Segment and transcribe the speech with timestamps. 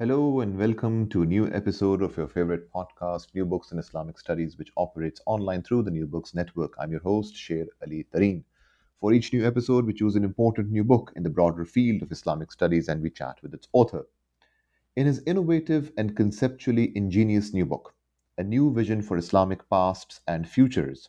[0.00, 4.18] Hello and welcome to a new episode of your favorite podcast, New Books in Islamic
[4.18, 6.74] Studies, which operates online through the New Books Network.
[6.80, 8.42] I'm your host, Sher Ali Tareen.
[9.00, 12.10] For each new episode, we choose an important new book in the broader field of
[12.10, 14.04] Islamic studies and we chat with its author.
[14.96, 17.94] In his innovative and conceptually ingenious new book,
[18.36, 21.08] A New Vision for Islamic Pasts and Futures,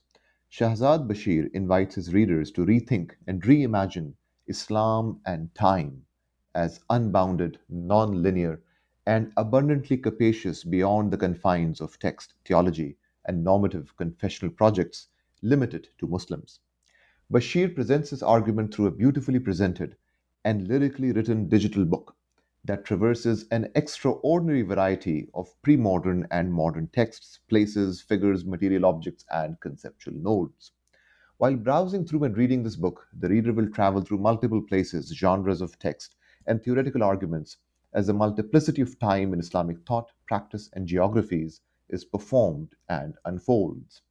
[0.52, 4.14] Shahzad Bashir invites his readers to rethink and reimagine
[4.46, 6.06] Islam and time
[6.54, 8.62] as unbounded, non linear,
[9.06, 15.08] and abundantly capacious beyond the confines of text, theology, and normative confessional projects
[15.42, 16.60] limited to Muslims.
[17.32, 19.96] Bashir presents his argument through a beautifully presented
[20.44, 22.16] and lyrically written digital book
[22.64, 29.26] that traverses an extraordinary variety of pre modern and modern texts, places, figures, material objects,
[29.32, 30.72] and conceptual nodes.
[31.38, 35.62] While browsing through and reading this book, the reader will travel through multiple places, genres
[35.62, 36.16] of text,
[36.48, 37.58] and theoretical arguments
[37.96, 44.02] as a multiplicity of time in Islamic thought, practice, and geographies is performed and unfolds.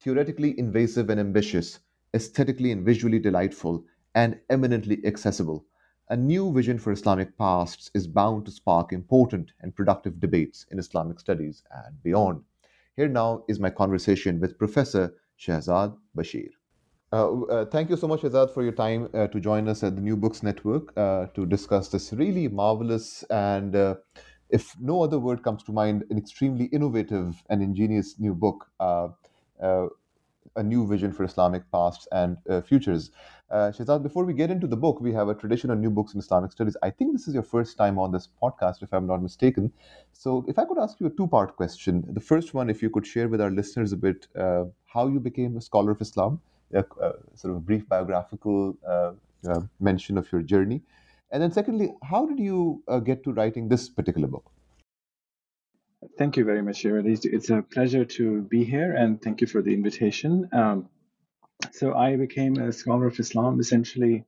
[0.00, 1.80] Theoretically invasive and ambitious,
[2.14, 5.66] aesthetically and visually delightful, and eminently accessible,
[6.08, 10.78] a new vision for Islamic pasts is bound to spark important and productive debates in
[10.80, 12.42] Islamic studies and beyond.
[12.96, 16.50] Here now is my conversation with Professor Shahzad Bashir.
[17.12, 19.96] Uh, uh, thank you so much, Shahzad, for your time uh, to join us at
[19.96, 23.96] the New Books Network uh, to discuss this really marvelous and, uh,
[24.48, 28.68] if no other word comes to mind, an extremely innovative and ingenious new book,
[30.56, 33.10] A New Vision for Islamic Pasts and Futures.
[33.50, 36.14] Uh, Shahzad, before we get into the book, we have a tradition on new books
[36.14, 36.76] in Islamic studies.
[36.82, 39.72] I think this is your first time on this podcast, if I'm not mistaken.
[40.12, 42.04] So, if I could ask you a two part question.
[42.08, 45.56] The first one, if you could share with our listeners a bit how you became
[45.56, 46.40] a scholar of Islam
[46.72, 49.12] a, a sort of brief biographical uh,
[49.48, 50.82] uh, mention of your journey?
[51.32, 54.50] And then, secondly, how did you uh, get to writing this particular book?
[56.18, 57.06] Thank you very much, Jared.
[57.06, 60.48] It's a pleasure to be here, and thank you for the invitation.
[60.52, 60.88] Um,
[61.72, 64.24] so, I became a scholar of Islam essentially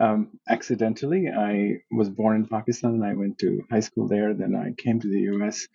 [0.00, 1.28] um, accidentally.
[1.28, 4.34] I was born in Pakistan and I went to high school there.
[4.34, 5.66] Then I came to the US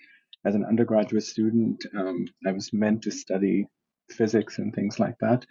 [0.46, 1.86] as an undergraduate student.
[1.96, 3.68] Um, I was meant to study
[4.14, 5.46] physics and things like that.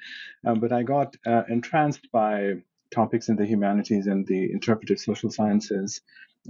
[0.46, 2.54] Um, but I got uh, entranced by
[2.92, 6.00] topics in the humanities and the interpretive social sciences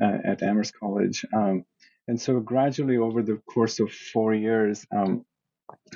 [0.00, 1.24] uh, at Amherst College.
[1.34, 1.64] Um,
[2.08, 5.24] and so gradually over the course of four years, um,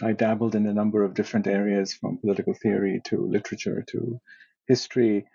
[0.03, 4.21] I dabbled in a number of different areas from political theory to literature to
[4.69, 5.27] history.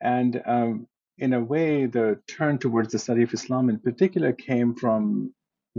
[0.00, 4.74] And um, in a way, the turn towards the study of Islam in particular came
[4.74, 5.32] from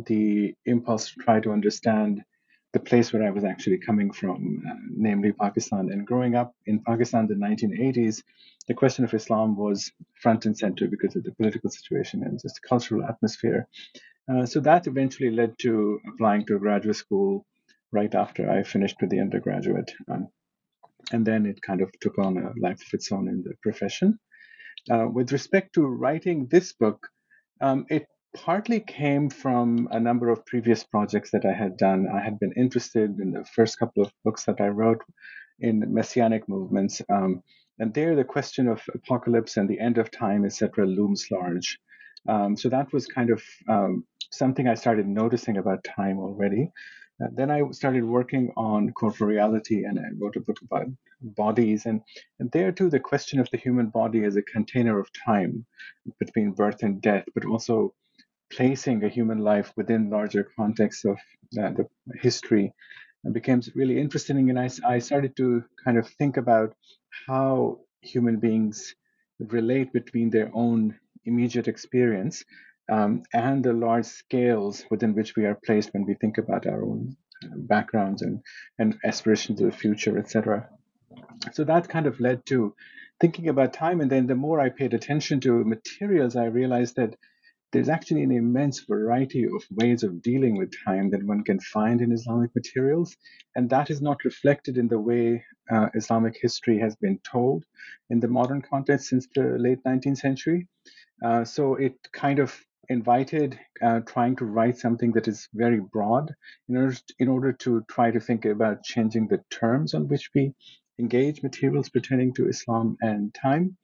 [0.06, 2.24] the impulse to try to understand
[2.74, 5.90] the place where I was actually coming from, uh, namely Pakistan.
[5.92, 8.24] And growing up in Pakistan in the 1980s,
[8.68, 9.92] the question of Islam was
[10.22, 13.68] front and center because of the political situation and just cultural atmosphere.
[14.30, 17.46] Uh, so that eventually led to applying to graduate school
[17.92, 19.94] right after I finished with the undergraduate.
[20.10, 20.28] Um,
[21.14, 24.20] and then it kind of took on a life of its own in the profession.
[24.92, 27.08] Uh, with respect to writing this book,
[27.62, 32.08] um, it partly came from a number of previous projects that I had done.
[32.14, 35.02] I had been interested in the first couple of books that I wrote
[35.60, 37.02] in messianic movements.
[37.10, 37.44] Um,
[37.80, 41.80] and there, the question of apocalypse and the end of time, etc., looms large.
[42.28, 46.72] Um, so that was kind of um, something I started noticing about time already.
[47.24, 50.88] Uh, then I started working on corporeality and I wrote a book about
[51.22, 51.86] bodies.
[51.86, 52.02] And,
[52.40, 55.66] and there, too, the question of the human body as a container of time
[56.20, 57.94] between birth and death, but also
[58.50, 61.18] placing a human life within larger contexts of
[61.60, 61.88] uh, the
[62.22, 62.74] history
[63.32, 64.50] became really interesting.
[64.50, 66.76] And I, I started to kind of think about
[67.28, 68.96] how human beings
[69.40, 72.44] relate between their own immediate experience
[72.90, 76.84] um, and the large scales within which we are placed when we think about our
[76.84, 78.42] own uh, backgrounds and,
[78.80, 80.70] and aspirations to the future, etc.
[81.52, 82.74] So that kind of led to
[83.20, 84.00] thinking about time.
[84.00, 87.16] And then the more I paid attention to materials, I realized that
[87.72, 92.02] there's actually an immense variety of ways of dealing with time that one can find
[92.02, 93.16] in Islamic materials,
[93.56, 97.66] and that is not reflected in the way uh, Islamic history has been told
[98.10, 100.68] in the modern context since the late 19th century.
[101.24, 102.56] Uh, so it kind of
[102.90, 106.34] invited uh, trying to write something that is very broad
[106.70, 110.54] in order, in order to try to think about changing the terms on which we
[111.00, 113.76] engage materials pertaining to Islam and time.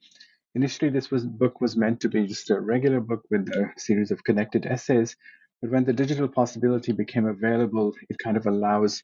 [0.54, 4.10] Initially, this was, book was meant to be just a regular book with a series
[4.10, 5.16] of connected essays,
[5.60, 9.02] but when the digital possibility became available, it kind of allows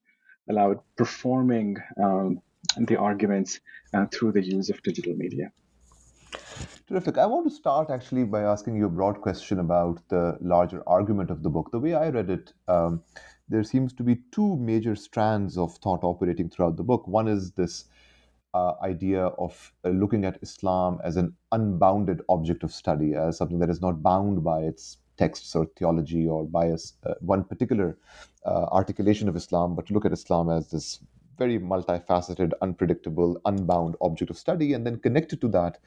[0.49, 2.41] allowed performing um,
[2.77, 3.61] the arguments
[3.95, 5.53] uh, through the use of digital media.
[6.89, 7.19] Terrific.
[7.19, 11.31] I want to start actually by asking you a broad question about the larger argument
[11.31, 11.71] of the book.
[11.71, 13.03] The way I read it, um,
[13.49, 17.07] there seems to be two major strands of thought operating throughout the book.
[17.07, 17.85] One is this
[18.55, 23.59] uh, idea of uh, looking at Islam as an unbounded object of study, as something
[23.61, 27.97] that is not bound by its texts or theology or by a, uh, one particular
[28.47, 31.01] uh, articulation of Islam, but to look at Islam as this
[31.39, 35.79] very multifaceted, unpredictable, unbound object of study, and then connected to that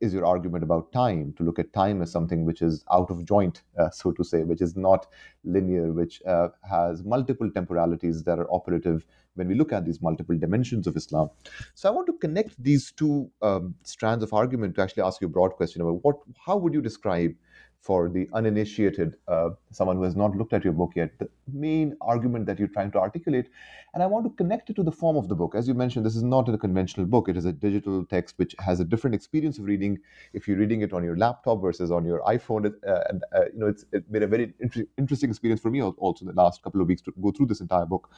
[0.00, 3.24] is your argument about time to look at time as something which is out of
[3.24, 5.06] joint uh, so to say which is not
[5.44, 10.36] linear which uh, has multiple temporalities that are operative when we look at these multiple
[10.36, 11.28] dimensions of islam.
[11.74, 15.26] So i want to connect these two um, strands of argument to actually ask you
[15.26, 16.16] a broad question about what
[16.46, 17.32] how would you describe
[17.80, 21.96] for the uninitiated, uh, someone who has not looked at your book yet, the main
[22.00, 23.48] argument that you're trying to articulate.
[23.94, 25.54] And I want to connect it to the form of the book.
[25.54, 28.56] As you mentioned, this is not a conventional book, it is a digital text which
[28.58, 29.98] has a different experience of reading
[30.32, 32.66] if you're reading it on your laptop versus on your iPhone.
[32.66, 35.82] Uh, and, uh, you know, it's it made a very inter- interesting experience for me
[35.82, 38.10] also in the last couple of weeks to go through this entire book.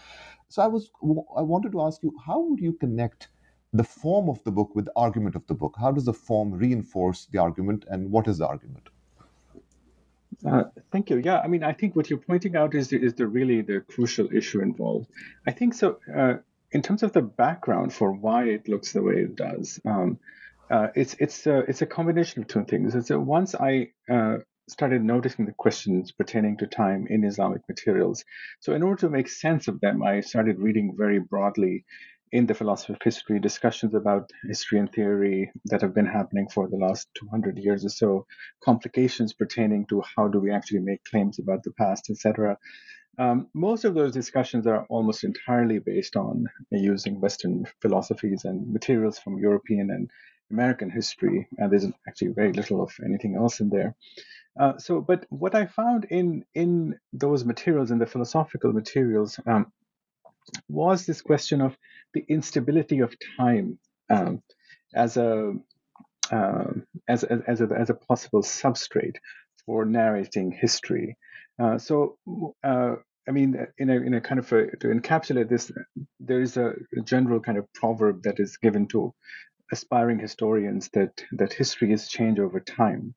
[0.48, 0.90] So I was,
[1.36, 3.28] I wanted to ask you, how would you connect
[3.74, 5.74] the form of the book with the argument of the book?
[5.78, 8.88] How does the form reinforce the argument and what is the argument?
[10.46, 11.18] Uh, thank you.
[11.18, 13.80] Yeah, I mean, I think what you're pointing out is the, is the really the
[13.80, 15.08] crucial issue involved.
[15.46, 15.98] I think so.
[16.14, 16.34] Uh,
[16.70, 20.18] in terms of the background for why it looks the way it does, um,
[20.70, 22.94] uh, it's it's a, it's a combination of two things.
[22.94, 24.38] It's a, once I uh,
[24.68, 28.24] started noticing the questions pertaining to time in Islamic materials.
[28.60, 31.84] So, in order to make sense of them, I started reading very broadly
[32.32, 36.68] in the philosophy of history, discussions about history and theory that have been happening for
[36.68, 38.26] the last 200 years or so,
[38.62, 42.58] complications pertaining to how do we actually make claims about the past, etc.
[43.18, 49.18] Um, most of those discussions are almost entirely based on using Western philosophies and materials
[49.18, 50.10] from European and
[50.50, 53.94] American history, and there's actually very little of anything else in there.
[54.58, 59.72] Uh, so, but what I found in in those materials, in the philosophical materials, um,
[60.68, 61.76] was this question of
[62.14, 63.78] the instability of time
[64.10, 64.42] um,
[64.94, 65.54] as a
[66.30, 66.64] uh,
[67.08, 69.16] as, as, a, as a possible substrate
[69.64, 71.16] for narrating history.
[71.58, 72.18] Uh, so,
[72.62, 72.96] uh,
[73.26, 75.70] I mean, in a, in a kind of a, to encapsulate this,
[76.20, 79.14] there is a, a, general kind of proverb that is given to
[79.72, 83.14] aspiring historians that that history is change over time.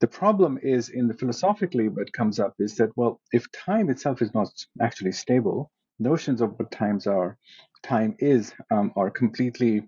[0.00, 4.22] The problem is in the philosophically what comes up is that well, if time itself
[4.22, 4.48] is not
[4.80, 7.38] actually stable, notions of what times are,
[7.82, 9.82] time is, um, are completely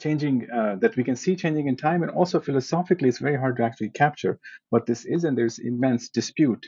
[0.00, 3.56] changing uh, that we can see changing in time and also philosophically it's very hard
[3.56, 4.38] to actually capture
[4.70, 6.64] what this is and there's immense dispute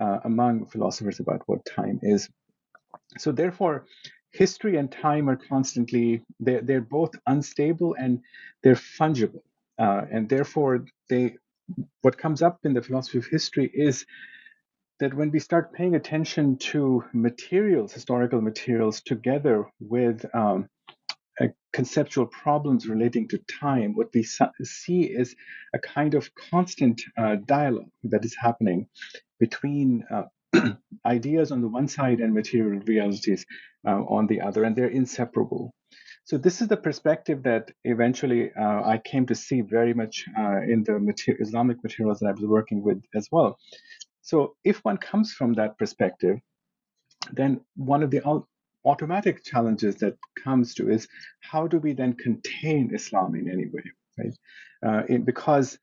[0.00, 2.28] uh, among philosophers about what time is.
[3.18, 3.86] So therefore
[4.32, 8.20] history and time are constantly they're, they're both unstable and
[8.62, 9.42] they're fungible
[9.78, 11.36] uh, and therefore they
[12.02, 14.04] what comes up in the philosophy of history is
[15.00, 20.68] that when we start paying attention to materials, historical materials, together with um,
[21.74, 24.22] conceptual problems relating to time, what we
[24.62, 25.34] see is
[25.74, 28.86] a kind of constant uh, dialogue that is happening
[29.40, 30.22] between uh,
[31.06, 33.44] ideas on the one side and material realities
[33.86, 35.74] uh, on the other, and they're inseparable.
[36.26, 40.62] So this is the perspective that eventually uh, I came to see very much uh,
[40.62, 43.58] in the mater- Islamic materials that I was working with as well.
[44.24, 46.40] So if one comes from that perspective,
[47.32, 48.22] then one of the
[48.84, 51.06] automatic challenges that comes to is
[51.40, 53.84] how do we then contain Islam in any way,
[54.18, 54.34] right?
[54.84, 55.78] Uh, in, because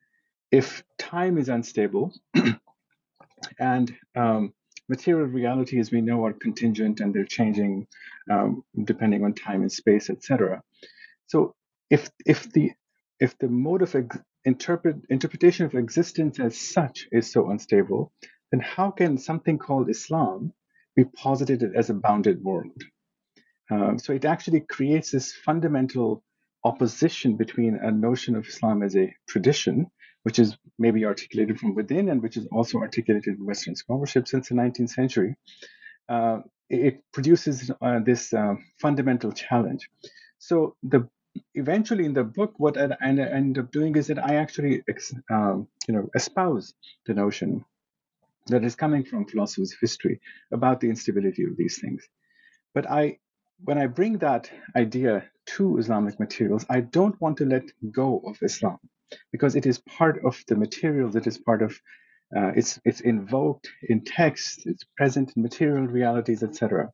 [0.52, 2.12] if time is unstable
[3.60, 4.54] and um,
[4.90, 7.88] material realities as we know are contingent and they're changing
[8.30, 10.64] um, depending on time and space, etc.
[11.28, 11.54] So
[11.92, 12.72] if if the
[13.20, 18.12] if the mode of ex- interpret, interpretation of existence as such is so unstable,
[18.52, 20.54] then how can something called Islam
[20.96, 22.84] be posited as a bounded world?
[23.70, 26.24] Um, so it actually creates this fundamental
[26.64, 29.88] opposition between a notion of Islam as a tradition,
[30.24, 34.50] which is maybe articulated from within and which is also articulated in Western scholarship since
[34.50, 35.36] the 19th century.
[36.10, 39.90] Uh, it produces uh, this uh, fundamental challenge.
[40.38, 41.08] So the
[41.54, 44.84] eventually in the book, what I, end up doing is that I actually,
[45.30, 46.74] um, you know, espouse
[47.06, 47.66] the notion
[48.48, 50.20] that is coming from philosophers of history
[50.52, 52.04] about the instability of these things.
[52.74, 53.20] But I,
[53.64, 55.26] when I bring that idea
[55.58, 58.80] to Islamic materials, I don't want to let go of Islam
[59.32, 61.16] because it is part of the materials.
[61.16, 61.80] It is part of
[62.36, 64.62] uh, it's it's invoked in text.
[64.66, 66.92] It's present in material realities, etc.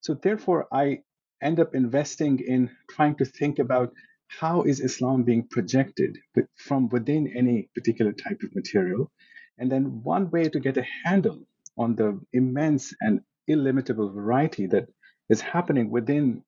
[0.00, 1.02] So therefore, I
[1.42, 3.92] end up investing in trying to think about
[4.28, 6.18] how is Islam being projected
[6.56, 9.10] from within any particular type of material,
[9.58, 11.40] and then one way to get a handle
[11.76, 14.86] on the immense and illimitable variety that
[15.28, 16.42] is happening within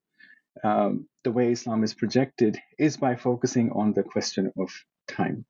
[0.62, 4.70] um, the way Islam is projected is by focusing on the question of
[5.08, 5.44] time.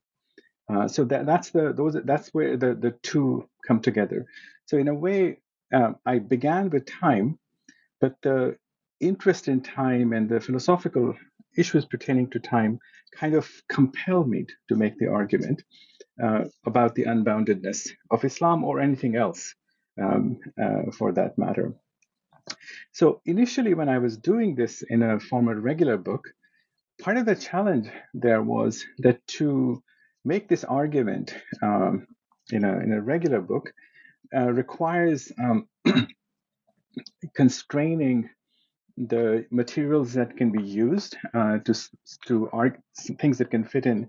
[0.72, 4.26] Uh, so that, that's the those that's where the, the two come together.
[4.66, 5.38] So in a way,
[5.74, 7.38] um, I began with time,
[8.00, 8.56] but the
[9.06, 11.14] interest in time and the philosophical
[11.56, 12.78] issues pertaining to time
[13.14, 15.62] kind of compel me to make the argument
[16.22, 19.54] uh, about the unboundedness of Islam or anything else
[20.02, 21.74] um, uh, for that matter.
[22.92, 26.28] So initially, when I was doing this in a former regular book,
[27.00, 29.82] part of the challenge there was that to
[30.24, 32.06] make this argument um,
[32.50, 33.72] in, a, in a regular book
[34.36, 35.68] uh, requires um,
[37.34, 38.28] constraining
[38.96, 41.74] the materials that can be used uh, to
[42.26, 42.80] to arg-
[43.20, 44.08] things that can fit in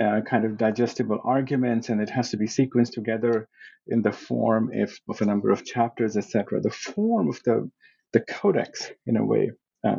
[0.00, 3.48] uh, kind of digestible arguments, and it has to be sequenced together
[3.88, 6.60] in the form if, of a number of chapters, etc.
[6.60, 7.70] The form of the
[8.12, 9.52] the codex, in a way,
[9.86, 9.96] uh,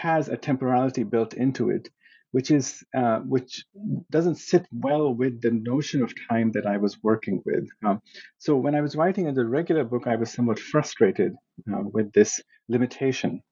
[0.00, 1.88] has a temporality built into it,
[2.36, 3.64] which is uh, which
[4.10, 7.66] doesn't sit well with the notion of time that I was working with.
[7.82, 8.02] Um,
[8.36, 11.32] so when I was writing in the regular book, I was somewhat frustrated
[11.72, 13.42] uh, with this limitation.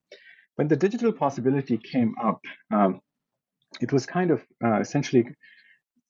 [0.57, 3.01] When the digital possibility came up, um,
[3.81, 5.25] it was kind of uh, essentially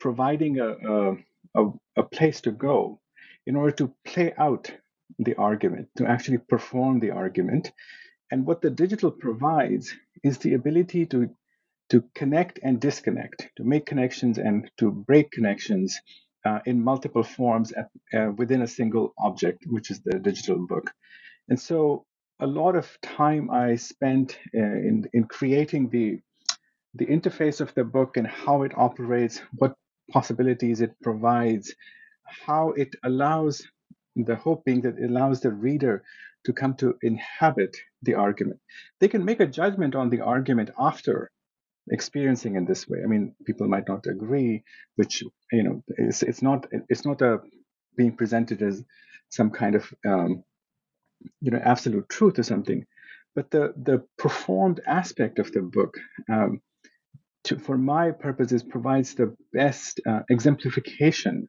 [0.01, 0.70] providing a,
[1.55, 1.63] a,
[1.96, 3.00] a place to go
[3.48, 4.70] in order to play out
[5.17, 7.72] the argument, to actually perform the argument.
[8.32, 11.29] And what the digital provides is the ability to
[11.89, 15.98] to connect and disconnect, to make connections and to break connections
[16.46, 20.92] uh, in multiple forms at, uh, within a single object, which is the digital book.
[21.50, 22.06] And so,
[22.39, 26.20] a lot of time I spent uh, in in creating the
[26.96, 29.75] the interface of the book and how it operates, what
[30.12, 31.74] possibilities it provides,
[32.48, 33.63] how it allows
[34.15, 36.04] the hope being that it allows the reader
[36.46, 38.60] to come to inhabit the argument.
[39.00, 41.32] They can make a judgment on the argument after
[41.89, 43.00] experiencing in this way.
[43.04, 44.63] I mean, people might not agree,
[44.96, 47.39] which you know, it's it's not it's not a
[47.98, 48.84] being presented as
[49.30, 50.44] some kind of um,
[51.42, 52.86] you know absolute truth or something,
[53.36, 55.98] but the the performed aspect of the book.
[56.32, 56.62] Um,
[57.46, 61.48] to, for my purposes, provides the best uh, exemplification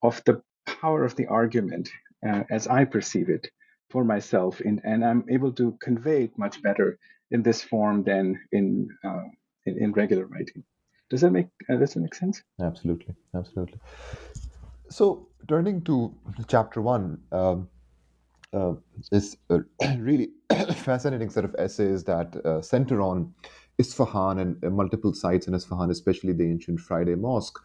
[0.00, 1.90] of the power of the argument
[2.26, 3.48] uh, as I perceive it
[3.90, 6.98] for myself, in, and I'm able to convey it much better
[7.30, 9.24] in this form than in uh,
[9.66, 10.64] in, in regular writing.
[11.10, 12.42] Does that make uh, does that make sense?
[12.60, 13.78] Absolutely, absolutely.
[14.88, 16.14] So turning to
[16.48, 17.68] chapter one, um,
[18.52, 18.74] uh,
[19.10, 19.60] is a
[19.98, 20.30] really
[20.74, 23.32] fascinating set of essays that uh, center on
[23.78, 27.58] Isfahan and uh, multiple sites in Isfahan, especially the ancient Friday Mosque.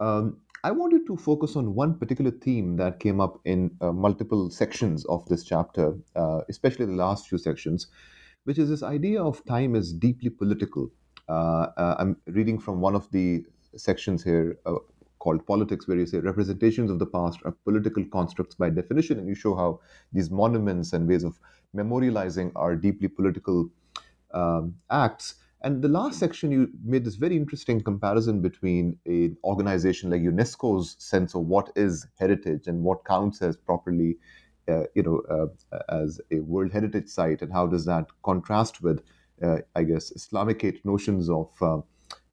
[0.00, 4.50] Um, I wanted to focus on one particular theme that came up in uh, multiple
[4.50, 7.88] sections of this chapter, uh, especially the last few sections,
[8.44, 10.90] which is this idea of time as deeply political.
[11.28, 13.44] Uh, uh, I'm reading from one of the
[13.76, 14.74] sections here uh,
[15.18, 19.26] called Politics, where you say representations of the past are political constructs by definition, and
[19.26, 19.80] you show how
[20.12, 21.40] these monuments and ways of
[21.74, 23.68] memorializing are deeply political
[24.32, 25.36] um, acts.
[25.62, 30.94] And the last section, you made this very interesting comparison between an organization like UNESCO's
[30.98, 34.18] sense of what is heritage and what counts as properly,
[34.68, 35.22] uh, you know,
[35.72, 39.02] uh, as a World Heritage Site, and how does that contrast with
[39.42, 41.80] I guess, Islamicate notions of uh,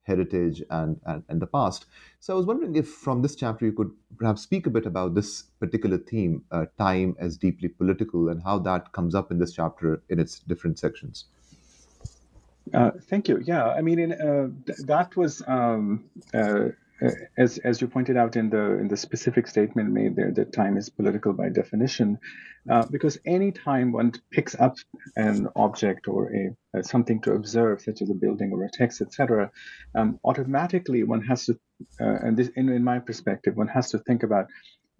[0.03, 1.85] heritage and, and, and the past.
[2.19, 5.15] So I was wondering if from this chapter you could perhaps speak a bit about
[5.15, 9.53] this particular theme, uh, time as deeply political, and how that comes up in this
[9.53, 11.25] chapter in its different sections.
[12.73, 13.39] Uh, thank you.
[13.43, 16.69] Yeah, I mean, in, uh, th- that was um, uh,
[17.37, 20.77] as as you pointed out in the in the specific statement made there that time
[20.77, 22.19] is political by definition,
[22.69, 24.75] uh, because any time one picks up
[25.15, 29.01] an object or a, a, something to observe, such as a building or a text,
[29.01, 29.51] etc.,
[29.95, 31.53] um, automatically one has to,
[31.99, 34.47] uh, and this in, in my perspective, one has to think about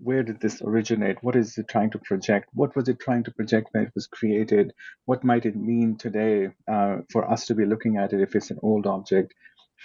[0.04, 1.18] where did this originate?
[1.22, 2.50] What is it trying to project?
[2.54, 4.74] What was it trying to project when it was created?
[5.06, 8.50] What might it mean today uh, for us to be looking at it if it's
[8.50, 9.36] an old object?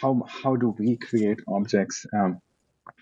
[0.01, 2.07] How, how do we create objects?
[2.15, 2.41] Um,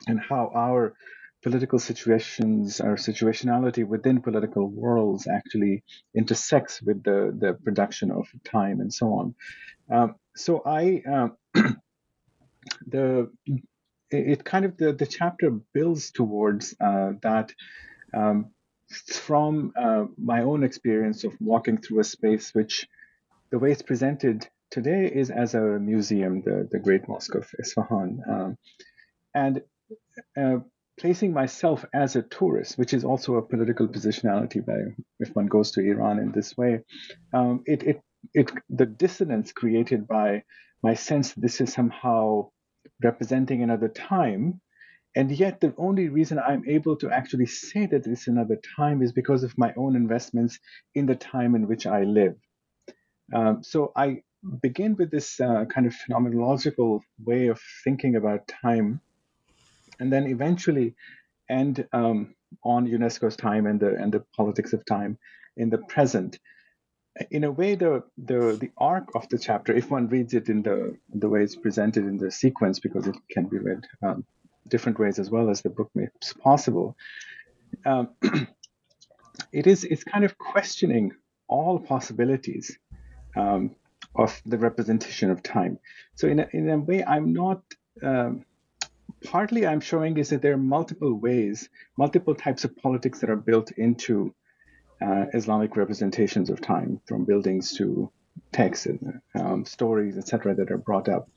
[0.06, 0.94] and how our
[1.42, 5.84] political situations or situationality within political worlds actually
[6.14, 9.34] intersects with the, the production of time and so on.
[9.90, 11.28] Um, so I uh,
[12.86, 13.30] the
[14.10, 17.52] it kind of the, the chapter builds towards uh, that
[18.14, 18.50] um,
[19.08, 22.86] from uh, my own experience of walking through a space which
[23.50, 25.62] the way it's presented today is as a
[25.92, 28.56] museum the, the great mosque of isfahan um,
[29.34, 29.62] and
[30.40, 30.58] uh,
[31.00, 34.78] placing myself as a tourist which is also a political positionality by
[35.20, 36.80] if one goes to iran in this way
[37.32, 38.00] um, it, it,
[38.40, 38.50] it
[38.80, 40.42] the dissonance created by
[40.82, 42.48] my sense this is somehow
[43.02, 44.60] representing another time.
[45.16, 49.00] And yet, the only reason I'm able to actually say that this is another time
[49.02, 50.58] is because of my own investments
[50.94, 52.34] in the time in which I live.
[53.32, 54.22] Um, so I
[54.60, 59.00] begin with this uh, kind of phenomenological way of thinking about time,
[59.98, 60.94] and then eventually
[61.48, 65.18] end um, on UNESCO's time and the and the politics of time
[65.56, 66.38] in the present.
[67.30, 70.62] In a way, the, the the arc of the chapter, if one reads it in
[70.62, 74.24] the the way it's presented in the sequence, because it can be read um,
[74.68, 76.96] different ways as well as the book makes possible,
[77.86, 78.08] um,
[79.52, 81.12] it is it's kind of questioning
[81.46, 82.76] all possibilities
[83.36, 83.76] um,
[84.16, 85.78] of the representation of time.
[86.14, 87.62] So in a, in a way, I'm not.
[88.02, 88.44] Um,
[89.24, 93.36] partly, I'm showing is that there are multiple ways, multiple types of politics that are
[93.36, 94.34] built into
[95.00, 98.10] uh, Islamic representations of time, from buildings to
[98.52, 101.28] texts and um, stories, etc., that are brought up.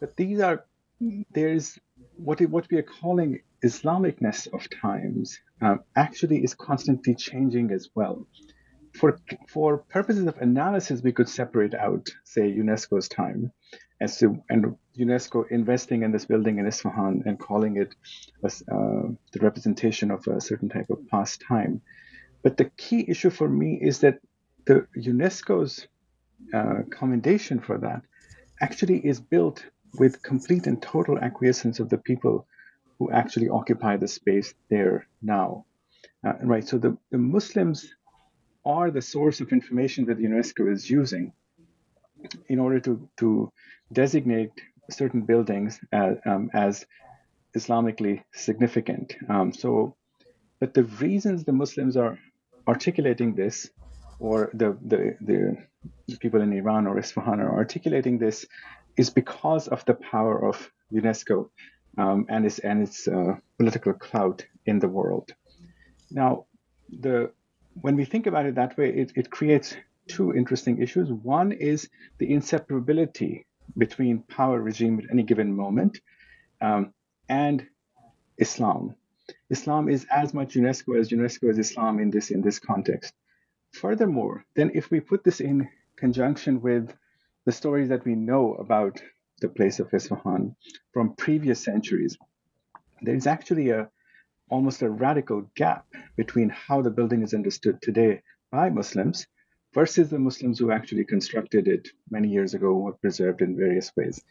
[0.00, 0.64] But these are
[1.32, 1.78] there's
[2.16, 8.26] what what we are calling Islamicness of times um, actually is constantly changing as well.
[8.98, 13.52] For for purposes of analysis, we could separate out, say, UNESCO's time,
[14.18, 17.94] to and UNESCO investing in this building in Isfahan and calling it
[18.44, 21.80] as, uh, the representation of a certain type of past time.
[22.42, 24.18] But the key issue for me is that
[24.66, 25.86] the UNESCO's
[26.52, 28.02] uh, commendation for that
[28.60, 29.64] actually is built
[29.98, 32.46] with complete and total acquiescence of the people
[32.98, 35.64] who actually occupy the space there now.
[36.24, 37.94] Uh, right, so the, the Muslims
[38.68, 41.32] are the source of information that UNESCO is using
[42.48, 43.50] in order to, to
[43.92, 44.52] designate
[44.90, 46.86] certain buildings as, um, as
[47.56, 49.16] Islamically significant.
[49.28, 49.96] Um, so,
[50.60, 52.18] but the reasons the Muslims are
[52.66, 53.70] articulating this,
[54.18, 55.56] or the, the, the
[56.18, 58.46] people in Iran or Isfahan are articulating this,
[58.96, 61.48] is because of the power of UNESCO
[61.96, 65.32] um, and its and its uh, political clout in the world.
[66.10, 66.46] Now,
[66.90, 67.30] the
[67.80, 71.10] when we think about it that way, it, it creates two interesting issues.
[71.10, 71.88] One is
[72.18, 73.44] the inseparability
[73.76, 76.00] between power regime at any given moment
[76.60, 76.92] um,
[77.28, 77.66] and
[78.38, 78.94] Islam.
[79.50, 83.12] Islam is as much UNESCO as UNESCO is Islam in this in this context.
[83.72, 86.90] Furthermore, then if we put this in conjunction with
[87.44, 89.02] the stories that we know about
[89.40, 90.56] the place of Isfahan
[90.92, 92.16] from previous centuries,
[93.02, 93.90] there is actually a
[94.50, 99.26] almost a radical gap between how the building is understood today by Muslims
[99.74, 104.22] versus the Muslims who actually constructed it many years ago or preserved in various ways.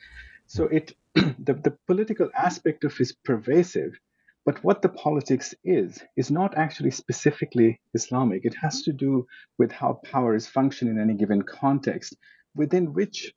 [0.48, 4.00] So it the, the political aspect of it is pervasive
[4.48, 8.46] but what the politics is, is not actually specifically Islamic.
[8.46, 9.28] It has to do
[9.58, 12.16] with how powers function in any given context,
[12.56, 13.34] within which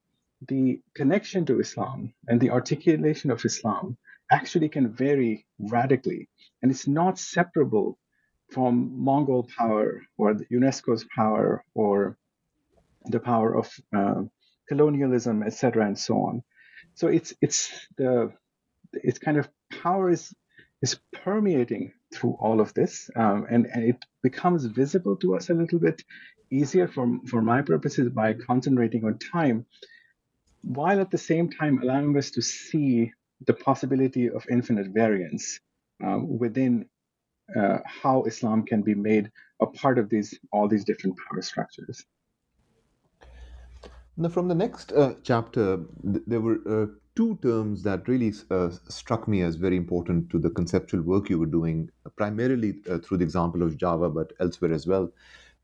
[0.47, 3.97] the connection to Islam and the articulation of Islam
[4.31, 6.29] actually can vary radically.
[6.61, 7.97] And it's not separable
[8.51, 12.17] from Mongol power or UNESCO's power or
[13.05, 14.23] the power of uh,
[14.67, 16.43] colonialism, etc., and so on.
[16.95, 18.33] So it's it's the
[18.93, 19.49] it's kind of
[19.81, 20.33] power is
[20.81, 25.53] is permeating through all of this, um, and, and it becomes visible to us a
[25.53, 26.01] little bit
[26.51, 29.65] easier for, for my purposes by concentrating on time,
[30.63, 33.13] while at the same time allowing us to see
[33.47, 35.59] the possibility of infinite variance
[36.03, 36.85] um, within
[37.57, 42.05] uh, how Islam can be made a part of these all these different power structures.
[44.17, 48.69] Now, from the next uh, chapter, th- there were uh, two terms that really uh,
[48.87, 53.17] struck me as very important to the conceptual work you were doing, primarily uh, through
[53.17, 55.11] the example of Java, but elsewhere as well.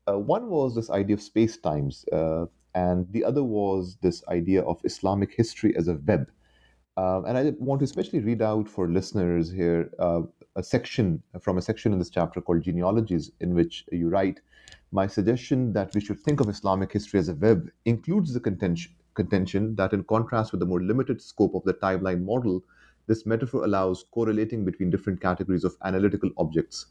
[0.08, 4.62] Uh, one was this idea of space times, uh, and the other was this idea
[4.62, 6.30] of Islamic history as a web.
[6.98, 10.22] Uh, and I want to especially read out for listeners here uh,
[10.56, 14.40] a section from a section in this chapter called Genealogies, in which you write
[14.90, 18.96] My suggestion that we should think of Islamic history as a web includes the contention,
[19.14, 22.64] contention that, in contrast with the more limited scope of the timeline model,
[23.06, 26.86] this metaphor allows correlating between different categories of analytical objects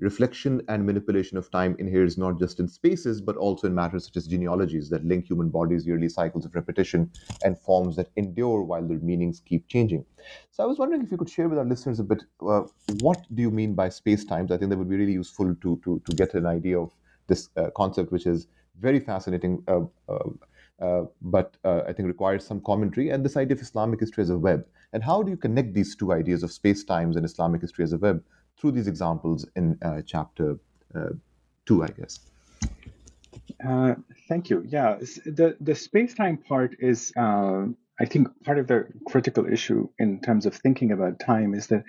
[0.00, 4.16] reflection and manipulation of time inheres not just in spaces, but also in matters such
[4.16, 7.10] as genealogies that link human bodies' yearly cycles of repetition
[7.42, 10.04] and forms that endure while their meanings keep changing.
[10.50, 13.24] So I was wondering if you could share with our listeners a bit uh, what
[13.34, 14.50] do you mean by space times?
[14.50, 16.92] I think that would be really useful to, to, to get an idea of
[17.26, 18.46] this uh, concept, which is
[18.80, 19.62] very fascinating.
[19.68, 20.30] Uh, uh,
[20.80, 24.30] uh but uh, I think requires some commentary, and this idea of Islamic history as
[24.30, 24.64] a web.
[24.92, 27.92] And how do you connect these two ideas of space times and Islamic history as
[27.92, 28.24] a web
[28.60, 30.58] through these examples in uh, chapter
[30.94, 31.10] uh,
[31.64, 32.20] two, I guess.
[33.66, 33.94] Uh,
[34.28, 34.62] thank you.
[34.66, 37.66] Yeah, the the space time part is, uh,
[37.98, 41.84] I think, part of the critical issue in terms of thinking about time is that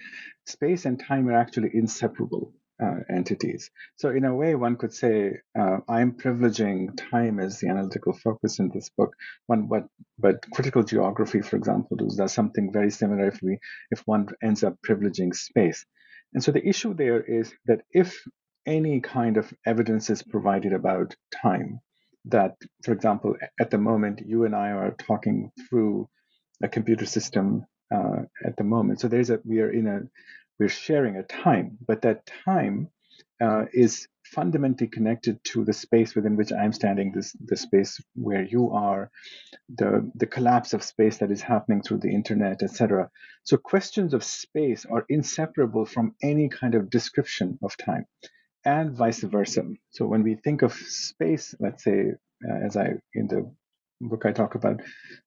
[0.46, 3.70] space and time are actually inseparable uh, entities.
[3.96, 8.60] So, in a way, one could say uh, I'm privileging time as the analytical focus
[8.60, 9.14] in this book.
[9.48, 9.88] One, but
[10.20, 13.60] but critical geography, for example, does something very similar if we
[13.92, 15.86] if one ends up privileging space.
[16.34, 18.22] And so the issue there is that if
[18.66, 21.80] any kind of evidence is provided about time,
[22.26, 26.08] that, for example, at the moment, you and I are talking through
[26.64, 29.02] a computer system uh, at the moment.
[29.02, 30.02] So there's a, we are in a,
[30.60, 32.90] we're sharing a time, but that time
[33.42, 38.44] uh, is fundamentally connected to the space within which I'm standing, this the space where
[38.44, 39.12] you are,
[39.70, 43.10] the the collapse of space that is happening through the internet, etc.
[43.44, 48.06] So questions of space are inseparable from any kind of description of time,
[48.66, 49.64] and vice versa.
[49.92, 52.12] So when we think of space, let's say,
[52.48, 53.52] uh, as I in the
[54.02, 54.82] book I talk about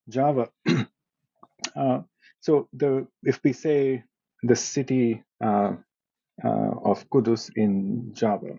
[0.09, 0.49] Java.
[1.77, 2.01] uh,
[2.41, 4.05] so the if we say
[4.43, 5.73] the city uh,
[6.43, 8.59] of Kudus in Java.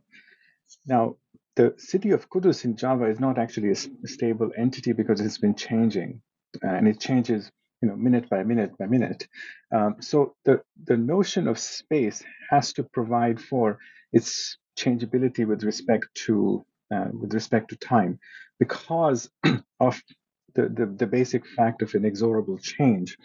[0.85, 1.15] Now,
[1.55, 5.55] the city of Kudus in Java is not actually a stable entity because it's been
[5.55, 6.21] changing,
[6.63, 7.49] uh, and it changes,
[7.81, 9.27] you know, minute by minute by minute.
[9.73, 13.79] Um, so the the notion of space has to provide for
[14.11, 18.19] its changeability with respect to uh, with respect to time,
[18.59, 19.29] because
[19.79, 20.01] of
[20.55, 23.17] the, the, the basic fact of inexorable change.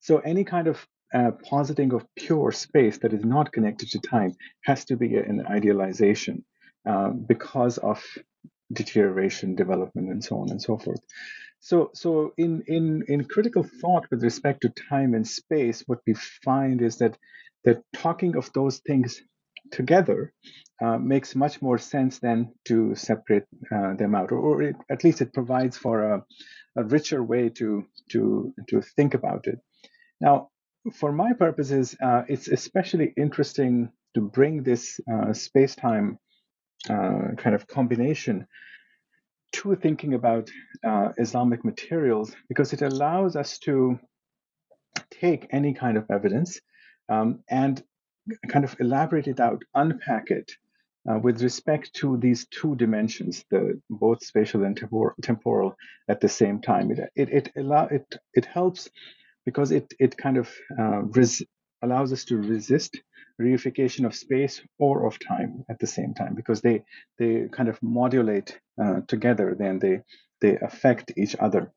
[0.00, 4.32] So any kind of uh, positing of pure space that is not connected to time
[4.64, 6.44] has to be an idealization
[6.88, 8.02] uh, because of
[8.72, 11.00] deterioration, development, and so on and so forth.
[11.60, 16.14] So, so in, in, in critical thought with respect to time and space, what we
[16.14, 17.18] find is that
[17.64, 19.20] that talking of those things
[19.70, 20.32] together
[20.82, 25.20] uh, makes much more sense than to separate uh, them out, or, it, at least
[25.20, 26.24] it provides for a,
[26.76, 29.58] a richer way to to to think about it.
[30.20, 30.48] Now,
[30.92, 36.18] for my purposes, uh, it's especially interesting to bring this uh, space time
[36.88, 38.46] uh, kind of combination
[39.52, 40.50] to thinking about
[40.84, 43.98] uh, Islamic materials because it allows us to
[45.10, 46.60] take any kind of evidence
[47.08, 47.82] um, and
[48.48, 50.52] kind of elaborate it out, unpack it.
[51.10, 55.74] Uh, with respect to these two dimensions, the both spatial and tempor- temporal
[56.08, 58.90] at the same time, it it it, allow, it, it helps
[59.46, 61.44] because it it kind of uh, res-
[61.82, 63.00] allows us to resist
[63.40, 66.82] reification of space or of time at the same time because they
[67.18, 70.00] they kind of modulate uh, together then they
[70.40, 71.72] they affect each other.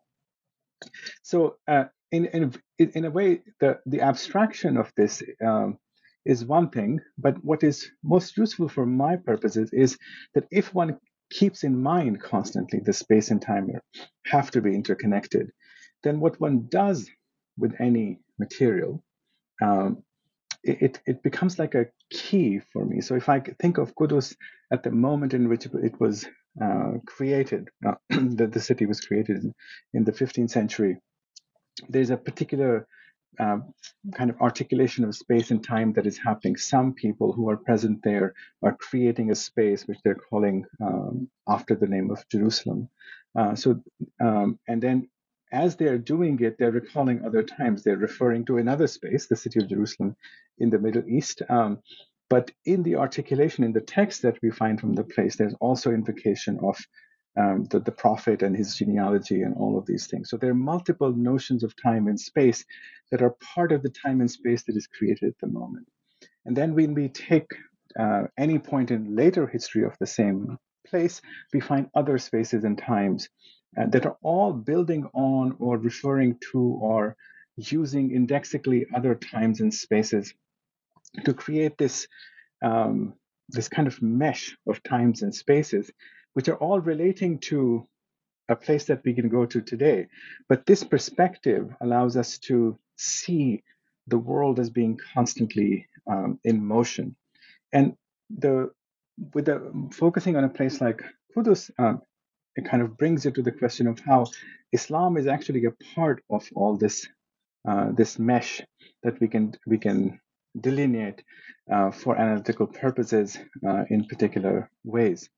[1.24, 5.80] So uh, in, in in a way the the abstraction of this um,
[6.26, 9.98] is one thing but what is most useful for my purposes is
[10.36, 10.98] that if one
[11.32, 13.70] keeps in mind constantly the space and time
[14.28, 15.52] have to be interconnected
[16.04, 17.10] then what one does
[17.58, 19.04] with any material,
[19.62, 20.04] um,
[20.64, 23.02] it, it becomes like a key for me.
[23.02, 24.36] So if I think of Kudus
[24.72, 26.26] at the moment in which it was
[26.62, 29.54] uh, created, uh, that the city was created
[29.94, 30.98] in, the 15th century,
[31.90, 32.88] there's a particular
[33.40, 33.58] uh,
[34.16, 36.56] kind of articulation of space and time that is happening.
[36.56, 41.76] Some people who are present there are creating a space which they're calling um, after
[41.76, 42.90] the name of Jerusalem.
[43.36, 43.82] Uh, so,
[44.22, 45.10] um, and then
[45.54, 47.84] as they're doing it, they're recalling other times.
[47.84, 50.16] They're referring to another space, the city of Jerusalem
[50.58, 51.42] in the Middle East.
[51.48, 51.80] Um,
[52.30, 55.92] but in the articulation, in the text that we find from the place, there's also
[55.92, 56.78] invocation of
[57.38, 60.30] um, the, the prophet and his genealogy and all of these things.
[60.30, 62.66] So there are multiple notions of time and space
[63.12, 65.88] that are part of the time and space that is created at the moment.
[66.46, 67.48] And then when we take
[68.00, 71.22] uh, any point in later history of the same place,
[71.54, 73.30] we find other spaces and times
[73.78, 77.16] uh, that are all building on or referring to or
[77.56, 80.34] using indexically other times and spaces
[81.26, 82.08] to create this
[82.64, 83.14] um,
[83.50, 85.92] this kind of mesh of times and spaces,
[86.34, 87.86] which are all relating to
[88.50, 90.08] a place that we can go to today.
[90.50, 93.64] But this perspective allows us to see
[94.08, 97.16] the world as being constantly um, in motion.
[97.72, 97.96] And
[98.30, 98.72] the
[99.34, 101.02] with the focusing on a place like
[101.36, 102.02] Kudus, um,
[102.56, 104.26] it kind of brings it to the question of how
[104.72, 107.08] Islam is actually a part of all this
[107.68, 108.62] uh, this mesh
[109.04, 110.20] that we can we can
[110.60, 111.24] delineate
[111.72, 113.38] uh, for analytical purposes
[113.68, 115.30] uh, in particular ways.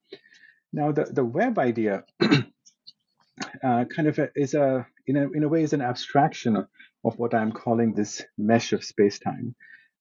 [0.73, 5.47] Now, the, the web idea uh, kind of a, is a in, a in a
[5.47, 6.67] way is an abstraction of,
[7.03, 9.55] of what I'm calling this mesh of space-time.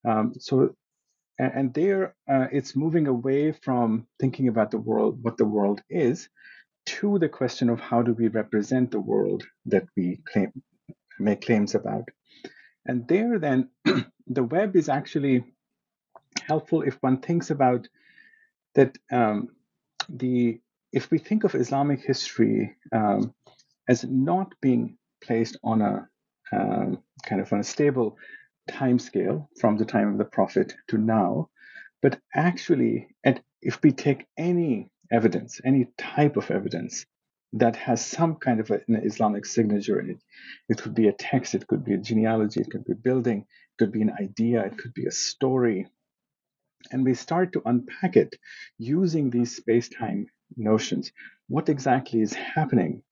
[0.08, 0.74] Um, so,
[1.38, 5.82] and, and there uh, it's moving away from thinking about the world, what the world
[5.88, 6.28] is,
[6.86, 10.52] to the question of how do we represent the world that we claim
[11.18, 12.08] make claims about.
[12.86, 13.70] And there, then,
[14.26, 15.44] the web is actually
[16.42, 17.88] helpful if one thinks about
[18.74, 19.48] that um,
[20.08, 20.60] the
[20.92, 23.34] if we think of Islamic history um,
[23.88, 26.08] as not being placed on a
[26.52, 28.16] um, kind of on a stable
[28.68, 31.48] time scale from the time of the Prophet to now,
[32.02, 37.06] but actually, and if we take any evidence, any type of evidence
[37.54, 40.18] that has some kind of an Islamic signature in it.
[40.68, 43.40] It could be a text, it could be a genealogy, it could be a building,
[43.40, 45.86] it could be an idea, it could be a story.
[46.90, 48.34] And we start to unpack it
[48.78, 51.12] using these space time notions.
[51.48, 53.02] What exactly is happening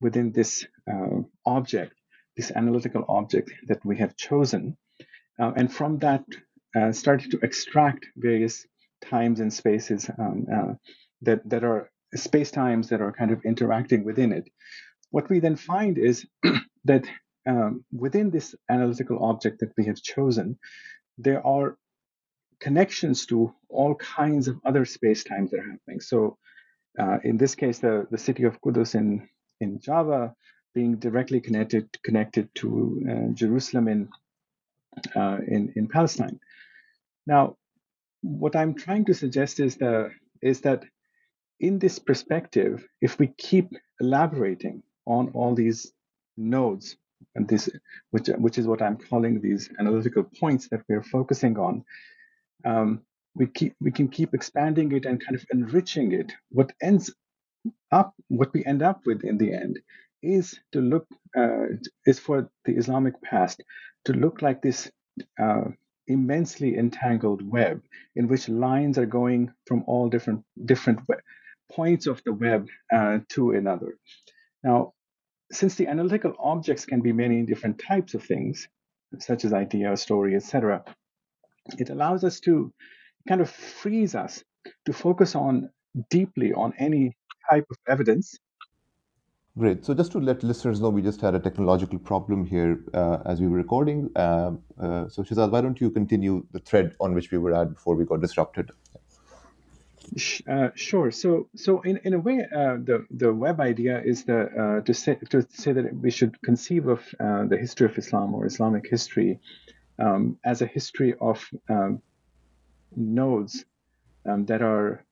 [0.00, 1.94] within this uh, object,
[2.36, 4.76] this analytical object that we have chosen?
[5.40, 6.24] Uh, and from that,
[6.74, 8.66] uh, started to extract various
[9.04, 10.74] times and spaces um, uh,
[11.22, 14.48] that, that are space times that are kind of interacting within it.
[15.10, 16.26] What we then find is
[16.84, 17.04] that
[17.48, 20.58] um, within this analytical object that we have chosen,
[21.18, 21.76] there are
[22.60, 26.00] connections to all kinds of other space times that are happening.
[26.00, 26.38] So,
[26.98, 29.28] uh, in this case, the, the city of Kudus in,
[29.60, 30.34] in Java
[30.74, 34.08] being directly connected connected to uh, Jerusalem in,
[35.16, 36.38] uh, in in Palestine.
[37.26, 37.56] Now,
[38.22, 40.84] what I'm trying to suggest is the is that
[41.62, 43.70] in this perspective, if we keep
[44.00, 45.92] elaborating on all these
[46.36, 46.96] nodes,
[47.36, 47.70] and this,
[48.10, 51.84] which, which is what I'm calling these analytical points that we're focusing on,
[52.64, 53.02] um,
[53.34, 56.32] we keep we can keep expanding it and kind of enriching it.
[56.50, 57.14] What ends
[57.90, 59.78] up, what we end up with in the end,
[60.22, 61.66] is to look uh,
[62.04, 63.62] is for the Islamic past
[64.04, 64.90] to look like this
[65.40, 65.64] uh,
[66.08, 67.80] immensely entangled web
[68.16, 71.00] in which lines are going from all different different
[71.74, 73.96] points of the web uh, to another.
[74.62, 74.92] Now,
[75.50, 78.68] since the analytical objects can be many different types of things,
[79.18, 80.84] such as idea, story, etc.,
[81.78, 82.72] it allows us to
[83.28, 84.42] kind of frees us
[84.86, 85.70] to focus on
[86.10, 87.14] deeply on any
[87.50, 88.38] type of evidence.
[89.58, 89.84] Great.
[89.84, 93.38] So, just to let listeners know, we just had a technological problem here uh, as
[93.38, 94.08] we were recording.
[94.16, 97.74] Uh, uh, so, Shahzad, why don't you continue the thread on which we were at
[97.74, 98.70] before we got disrupted?
[100.48, 101.10] Uh, sure.
[101.10, 104.94] So, so in, in a way, uh, the the web idea is the uh, to
[104.94, 108.88] say to say that we should conceive of uh, the history of Islam or Islamic
[108.88, 109.40] history
[109.98, 112.02] um, as a history of um,
[112.96, 113.64] nodes
[114.26, 115.04] um, that are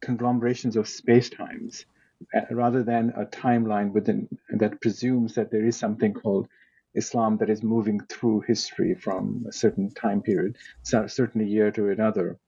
[0.00, 1.86] conglomerations of space times,
[2.34, 6.48] uh, rather than a timeline within that presumes that there is something called
[6.94, 12.38] Islam that is moving through history from a certain time period, certainly year to another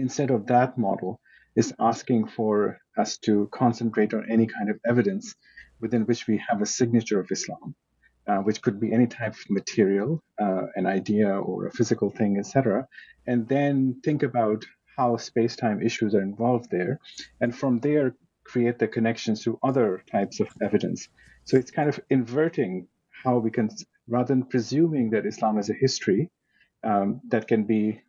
[0.00, 1.20] instead of that model,
[1.56, 5.34] is asking for us to concentrate on any kind of evidence
[5.80, 7.74] within which we have a signature of Islam,
[8.28, 12.38] uh, which could be any type of material, uh, an idea or a physical thing,
[12.38, 12.86] etc.,
[13.26, 14.64] and then think about
[14.96, 16.98] how space-time issues are involved there,
[17.40, 21.08] and from there create the connections to other types of evidence.
[21.44, 22.88] So it's kind of inverting
[23.22, 23.70] how we can,
[24.08, 26.30] rather than presuming that Islam is a history
[26.84, 28.00] um, that can be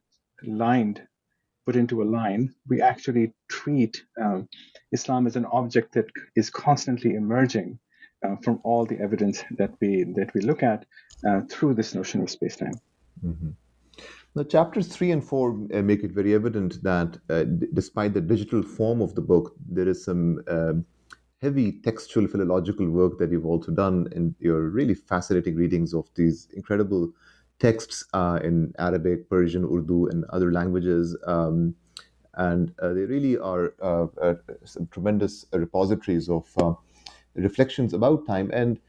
[0.44, 1.02] lined
[1.66, 4.48] put into a line, we actually treat um,
[4.92, 7.80] Islam as an object that is constantly emerging
[8.26, 10.86] uh, from all the evidence that we that we look at
[11.28, 12.74] uh, through this notion of space-time.
[13.26, 13.50] Mm-hmm.
[14.36, 18.22] Now, chapters three and four uh, make it very evident that, uh, d- despite the
[18.22, 20.86] digital form of the book, there is some um,
[21.42, 26.48] heavy textual philological work that you've also done and your really fascinating readings of these
[26.54, 27.12] incredible
[27.62, 31.16] texts uh, in Arabic, Persian, Urdu, and other languages.
[31.28, 31.76] Um,
[32.34, 36.74] and uh, they really are uh, uh some tremendous repositories of uh,
[37.36, 38.50] reflections about time.
[38.52, 38.80] And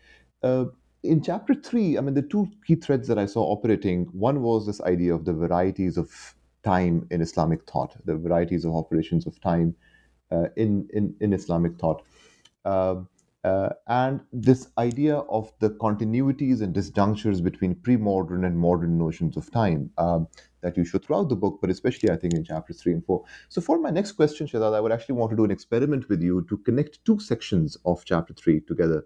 [0.43, 0.67] uh,
[1.03, 4.67] in chapter three, I mean, the two key threads that I saw operating one was
[4.67, 9.39] this idea of the varieties of time in Islamic thought, the varieties of operations of
[9.41, 9.75] time
[10.57, 12.03] in, in, in Islamic thought.
[13.45, 19.51] Uh, and this idea of the continuities and disjunctures between pre-modern and modern notions of
[19.51, 20.29] time um,
[20.61, 23.25] that you show throughout the book, but especially I think in chapters three and four.
[23.49, 26.23] So for my next question, Shahzad, I would actually want to do an experiment with
[26.23, 29.05] you to connect two sections of chapter three together.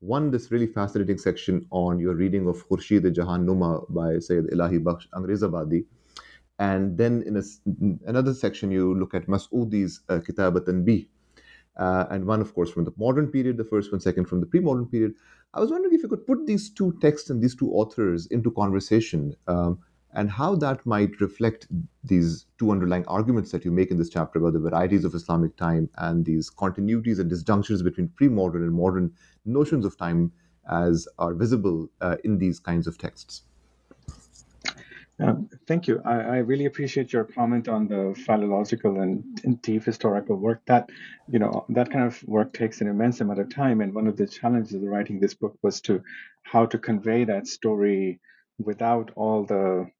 [0.00, 4.82] One, this really fascinating section on your reading of Khurshid Jahan Numa by Sayyid Ilahi
[4.82, 5.86] Bakhsh Angrezabadi.
[6.58, 7.42] And then in a,
[8.06, 11.08] another section, you look at Mas'udi's uh, Kitab Tanbih,
[11.76, 14.46] uh, and one, of course, from the modern period, the first one, second from the
[14.46, 15.14] pre modern period.
[15.54, 18.50] I was wondering if you could put these two texts and these two authors into
[18.50, 19.78] conversation um,
[20.12, 21.68] and how that might reflect
[22.04, 25.56] these two underlying arguments that you make in this chapter about the varieties of Islamic
[25.56, 29.12] time and these continuities and disjunctures between pre modern and modern
[29.44, 30.32] notions of time
[30.70, 33.42] as are visible uh, in these kinds of texts.
[35.66, 36.00] Thank you.
[36.04, 40.62] I, I, really appreciate your comment on the philological and, and, deep historical work.
[40.66, 40.88] That
[41.28, 44.16] you know that kind of work takes an immense amount of time, and one of
[44.16, 46.02] the challenges of writing this book was to
[46.42, 48.20] how to convey that story
[48.58, 49.90] without all the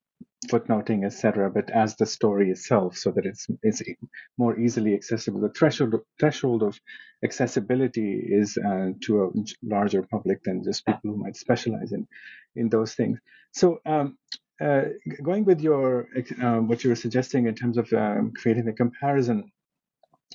[0.49, 3.83] footnoting, etc., but as the story itself, so that it's it's
[4.39, 5.41] more easily accessible.
[5.41, 6.81] The threshold threshold of
[7.23, 9.31] accessibility is uh, to a
[9.63, 12.09] larger public than just people who might specialize in
[12.57, 13.19] in those things.
[13.53, 14.17] So um,
[14.61, 14.83] uh,
[15.23, 16.09] going with your
[16.43, 19.51] uh, what you were suggesting in terms of um, creating the comparison,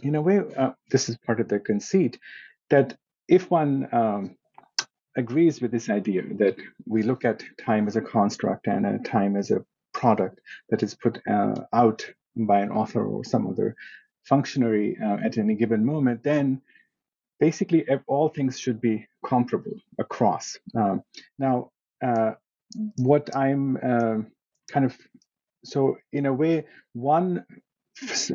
[0.01, 2.19] in a way, uh, this is part of the conceit
[2.69, 4.35] that if one um,
[5.15, 9.35] agrees with this idea that we look at time as a construct and a time
[9.35, 13.75] as a product that is put uh, out by an author or some other
[14.23, 16.61] functionary uh, at any given moment, then
[17.39, 20.57] basically all things should be comparable across.
[20.75, 21.03] Um,
[21.37, 21.71] now,
[22.97, 24.17] what I'm uh,
[24.71, 24.97] kind of
[25.63, 27.45] so in a way one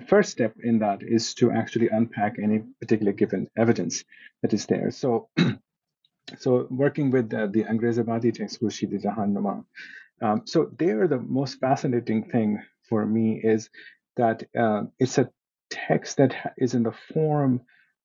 [0.08, 4.04] first step in that is to actually unpack any particular given evidence
[4.42, 4.90] that is there.
[4.90, 5.28] So
[6.38, 9.64] so working with uh, the Angrezabadi text Khurshid Jahan Numa.
[10.22, 13.70] Um, so there the most fascinating thing for me is
[14.16, 15.30] that uh, it's a
[15.70, 17.60] text that is in the form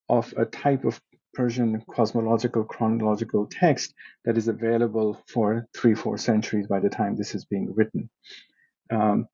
[0.08, 1.02] of a type of
[1.36, 3.94] Persian cosmological chronological text
[4.24, 8.10] that is available for three, four centuries by the time this is being written.
[8.90, 9.28] Um,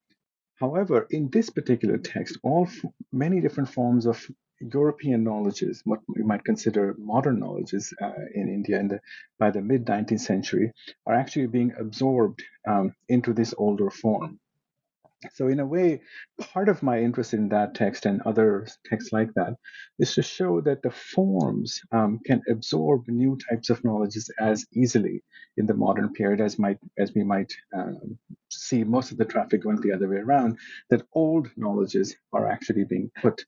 [0.56, 2.68] however, in this particular text, all
[3.12, 4.26] many different forms of
[4.62, 9.00] European knowledges, what we might consider modern knowledges uh, in India in the,
[9.40, 10.72] by the mid 19th century,
[11.06, 14.40] are actually being absorbed um, into this older form.
[15.34, 16.02] So, in a way,
[16.40, 19.54] part of my interest in that text and other texts like that
[20.00, 25.24] is to show that the forms um, can absorb new types of knowledges as easily
[25.58, 28.18] in the modern period as might as we might um,
[28.50, 30.58] see most of the traffic going the other way around.
[30.90, 33.46] That old knowledges are actually being put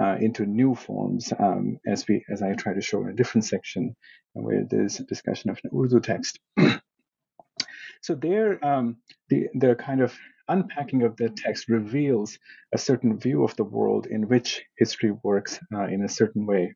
[0.00, 3.46] uh, into new forms, um, as we as I try to show in a different
[3.46, 3.96] section
[4.34, 6.38] where there's a discussion of an Urdu text.
[8.02, 10.16] so there, um, the the kind of
[10.48, 12.38] unpacking of the text reveals
[12.74, 16.74] a certain view of the world in which history works uh, in a certain way.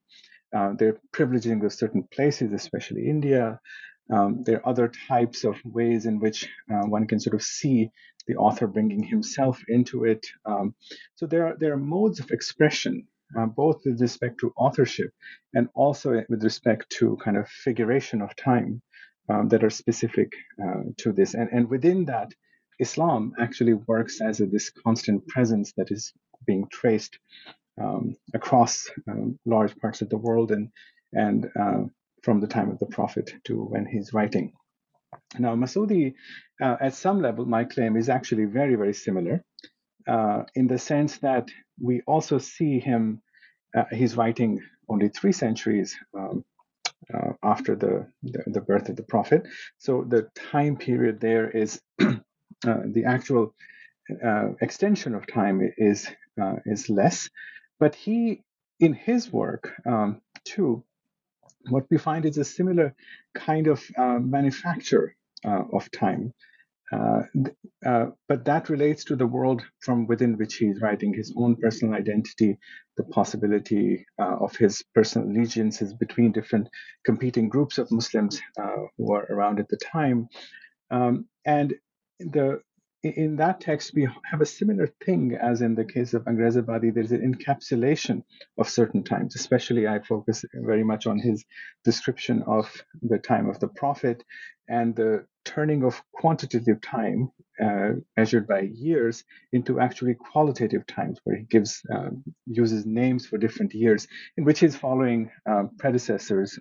[0.54, 3.60] Uh, they're privileging the certain places, especially India.
[4.12, 7.90] Um, there are other types of ways in which uh, one can sort of see
[8.26, 10.26] the author bringing himself into it.
[10.44, 10.74] Um,
[11.14, 13.06] so there are there are modes of expression,
[13.38, 15.10] uh, both with respect to authorship
[15.54, 18.82] and also with respect to kind of figuration of time,
[19.28, 21.34] um, that are specific uh, to this.
[21.34, 22.32] And and within that,
[22.80, 26.12] Islam actually works as a, this constant presence that is
[26.46, 27.18] being traced
[27.80, 30.70] um, across um, large parts of the world and
[31.12, 31.82] and uh,
[32.22, 34.52] from the time of the Prophet to when he's writing.
[35.38, 36.14] Now, Masudi,
[36.62, 39.44] uh, at some level, my claim is actually very, very similar
[40.08, 41.48] uh, in the sense that
[41.80, 43.22] we also see him,
[43.76, 46.44] uh, he's writing only three centuries um,
[47.14, 49.46] uh, after the, the, the, birth of the Prophet.
[49.78, 51.80] So the time period there is
[52.62, 53.54] the actual
[54.24, 56.08] uh, extension of time is
[56.40, 57.28] uh, is less.
[57.78, 58.42] But he,
[58.78, 60.84] in his work um, too,
[61.68, 62.94] what we find is a similar
[63.34, 66.34] kind of uh, manufacture uh, of time.
[68.28, 72.58] but that relates to the world from within which he's writing his own personal identity,
[72.96, 76.68] the possibility of his personal allegiances between different
[77.04, 80.28] competing groups of Muslims who were around at the time,
[80.90, 81.74] um, and
[82.20, 82.60] the
[83.02, 86.92] in that text, we have a similar thing as in the case of Angrezabadi.
[86.92, 88.22] There's an encapsulation
[88.58, 89.34] of certain times.
[89.36, 91.44] Especially, I focus very much on his
[91.82, 94.22] description of the time of the Prophet
[94.68, 97.30] and the turning of quantitative time
[97.62, 102.10] uh, measured by years into actually qualitative times, where he gives uh,
[102.46, 104.06] uses names for different years,
[104.36, 106.58] in which he's following uh, predecessors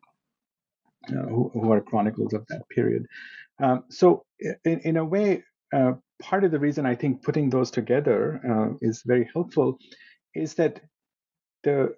[1.07, 3.05] who, who, are chronicles of that period.
[3.62, 7.72] Um, so, in, in, a way, uh, part of the reason I think putting those
[7.72, 9.78] together uh, is very helpful
[10.36, 10.82] is that
[11.64, 11.96] the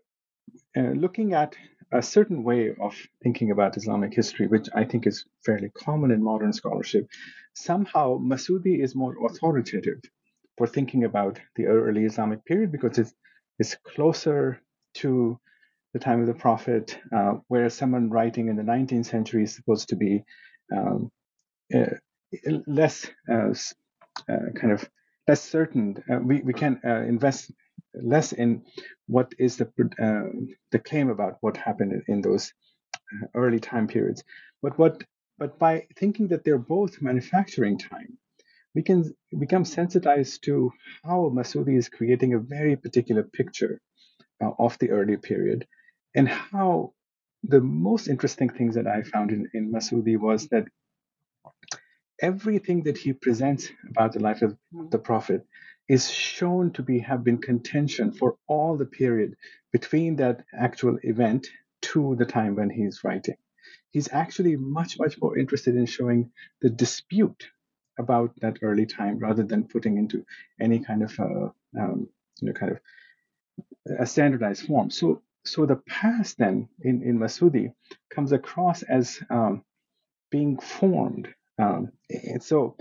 [0.75, 1.55] looking at
[1.91, 6.23] a certain way of thinking about Islamic history, which I think is fairly common in
[6.23, 7.07] modern scholarship,
[7.53, 9.99] somehow Masudi is more authoritative
[10.57, 13.13] for thinking about the early Islamic period because it's,
[13.59, 14.61] it's closer
[14.95, 15.37] to
[15.93, 19.89] the time of the Prophet, uh, whereas someone writing in the 19th century is supposed
[19.89, 20.23] to be
[20.75, 21.11] um,
[21.75, 21.95] uh,
[22.67, 23.53] less uh,
[24.29, 24.89] uh kind of
[25.27, 26.03] less certain.
[26.11, 27.51] Uh, we, we can invest
[27.93, 28.63] less in
[29.07, 29.67] what is the
[30.71, 32.53] the claim about what happened in, those
[33.35, 34.23] early time periods.
[34.61, 35.03] But what
[35.37, 38.17] but by thinking that they're both manufacturing time,
[38.75, 40.71] we can become sensitized to
[41.03, 43.81] how Masudi is creating a very particular picture
[44.43, 45.67] uh, of the early period,
[46.15, 46.93] and how
[47.43, 50.65] the most interesting things that I found in, in Masudi was that
[52.21, 54.55] everything that he presents about the life of
[54.89, 55.45] the Prophet
[55.89, 59.35] is shown to be have been contention for all the period
[59.73, 61.47] between that actual event
[61.81, 63.35] to the time when he's writing.
[63.89, 67.49] He's actually much, much more interested in showing the dispute
[67.99, 70.25] about that early time rather than putting into
[70.59, 72.07] any kind of a, um,
[72.39, 72.79] you know kind of
[73.99, 74.89] a standardized form.
[74.89, 77.73] So so the past then in, in Masudi
[78.09, 79.63] comes across as um,
[80.29, 81.27] being formed.
[81.61, 82.75] Um, and so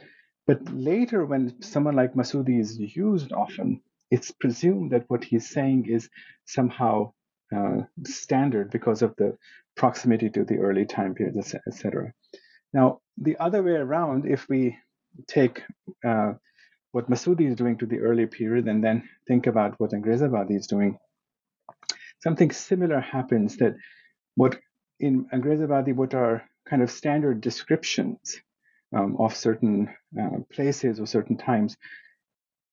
[0.50, 5.86] but later, when someone like Masudi is used often, it's presumed that what he's saying
[5.86, 6.10] is
[6.44, 7.12] somehow
[7.56, 9.38] uh, standard because of the
[9.76, 12.12] proximity to the early time periods, etc.
[12.72, 14.76] Now, the other way around, if we
[15.28, 15.62] take
[16.04, 16.32] uh,
[16.90, 20.66] what Masudi is doing to the early period and then think about what Angrezabadi is
[20.66, 20.98] doing,
[22.24, 23.76] something similar happens that
[24.34, 24.58] what
[24.98, 28.40] in Angrezabadi, what are kind of standard descriptions
[28.96, 29.88] um, of certain
[30.20, 31.76] uh, places or certain times,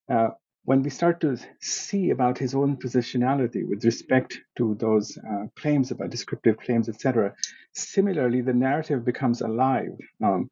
[0.10, 0.30] uh,
[0.66, 5.92] when we start to see about his own positionality with respect to those uh, claims
[5.92, 7.34] about descriptive claims, etc.,
[7.74, 10.50] similarly, the narrative becomes alive um,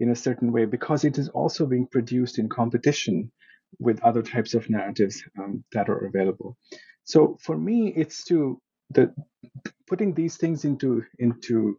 [0.00, 3.30] in a certain way because it is also being produced in competition
[3.78, 6.56] with other types of narratives um, that are available.
[7.04, 8.60] So for me, it's to
[8.90, 9.14] the
[9.86, 11.78] putting these things into into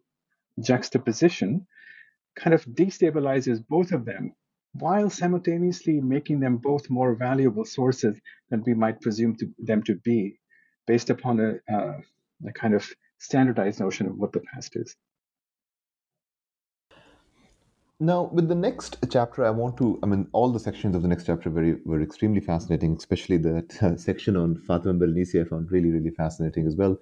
[0.59, 1.67] juxtaposition
[2.35, 4.33] kind of destabilizes both of them
[4.73, 8.19] while simultaneously making them both more valuable sources
[8.49, 10.39] than we might presume to, them to be
[10.87, 11.99] based upon a, uh,
[12.47, 14.95] a kind of standardized notion of what the past is.
[17.99, 21.07] Now, with the next chapter, I want to, I mean, all the sections of the
[21.07, 25.71] next chapter very, were extremely fascinating, especially that uh, section on Fatima Mernissi I found
[25.71, 26.99] really, really fascinating as well.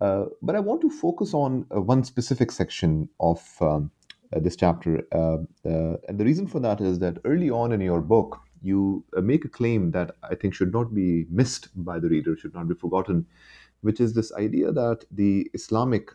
[0.00, 3.90] Uh, but I want to focus on uh, one specific section of um,
[4.32, 5.06] this chapter.
[5.12, 9.04] Uh, uh, and the reason for that is that early on in your book, you
[9.22, 12.68] make a claim that I think should not be missed by the reader, should not
[12.68, 13.26] be forgotten,
[13.82, 16.10] which is this idea that the Islamic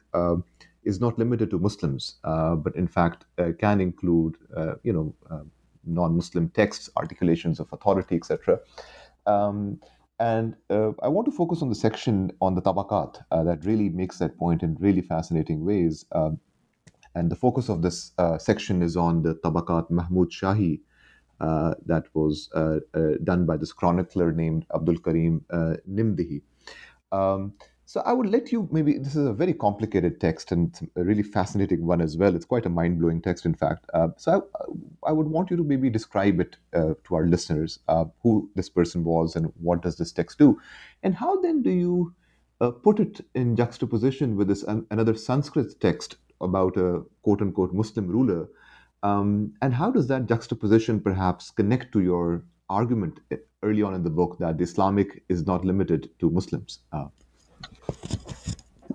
[0.83, 3.23] is not limited to Muslims, but in fact
[3.59, 4.35] can include,
[4.83, 5.45] you know,
[5.85, 8.59] non-Muslim texts, articulations of authority, etc.
[9.25, 9.79] Um,
[10.19, 13.89] and uh, I want to focus on the section on the tabakat uh, that really
[13.89, 16.05] makes that point in really fascinating ways.
[16.11, 16.39] Um,
[17.15, 20.79] and the focus of this uh, section is on the Tabakat Mahmud Shahi
[21.39, 26.41] uh, that was uh, uh done by this chronicler named Abdul Karim uh, Nimdihi.
[27.11, 27.53] Um,
[27.85, 31.21] so I would let you maybe, this is a very complicated text and a really
[31.21, 32.33] fascinating one as well.
[32.35, 33.85] It's quite a mind blowing text, in fact.
[33.93, 34.47] Uh, so
[35.05, 37.79] I, I, would want you to maybe describe it to our listeners
[38.23, 40.59] who this person was and what does this text do.
[41.03, 42.15] And how then do you
[42.81, 48.47] put it in juxtaposition with this another Sanskrit text about a quote unquote Muslim ruler.
[49.01, 53.19] Um, and how does that juxtaposition perhaps connect to your argument
[53.61, 56.79] early on in the book that Islamic is not limited to Muslims?
[56.91, 57.07] Uh,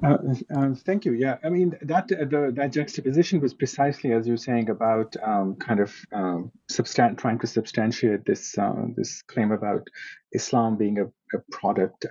[0.02, 0.16] uh,
[0.54, 1.12] uh, thank you.
[1.12, 5.56] Yeah, I mean that uh, the, that juxtaposition was precisely as you're saying about um,
[5.56, 9.86] kind of um, substan- trying to substantiate this uh, this claim about
[10.32, 11.04] Islam being a,
[11.36, 12.04] a product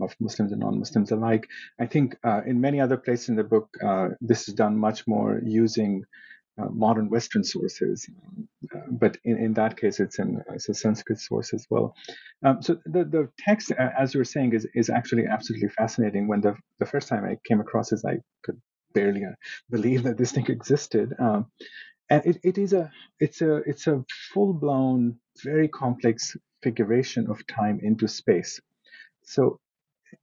[0.00, 1.46] of Muslims and non-Muslims alike.
[1.80, 2.16] I think
[2.46, 3.68] in many other places in the book,
[4.20, 6.04] this is done much more using
[6.60, 8.08] uh, modern Western sources.
[8.74, 11.94] Uh, but in, in that case, it's in it's a Sanskrit source as well.
[12.44, 16.28] Um, so the, the text, uh, as you were saying, is, is actually absolutely fascinating.
[16.28, 18.60] When the, the first time I came across it, I could
[18.92, 19.22] barely
[19.70, 21.12] believe that this thing existed.
[21.18, 21.46] Um,
[22.10, 27.46] and it, it is a it's a it's a full blown, very complex figuration of
[27.46, 28.60] time into space.
[29.24, 29.58] So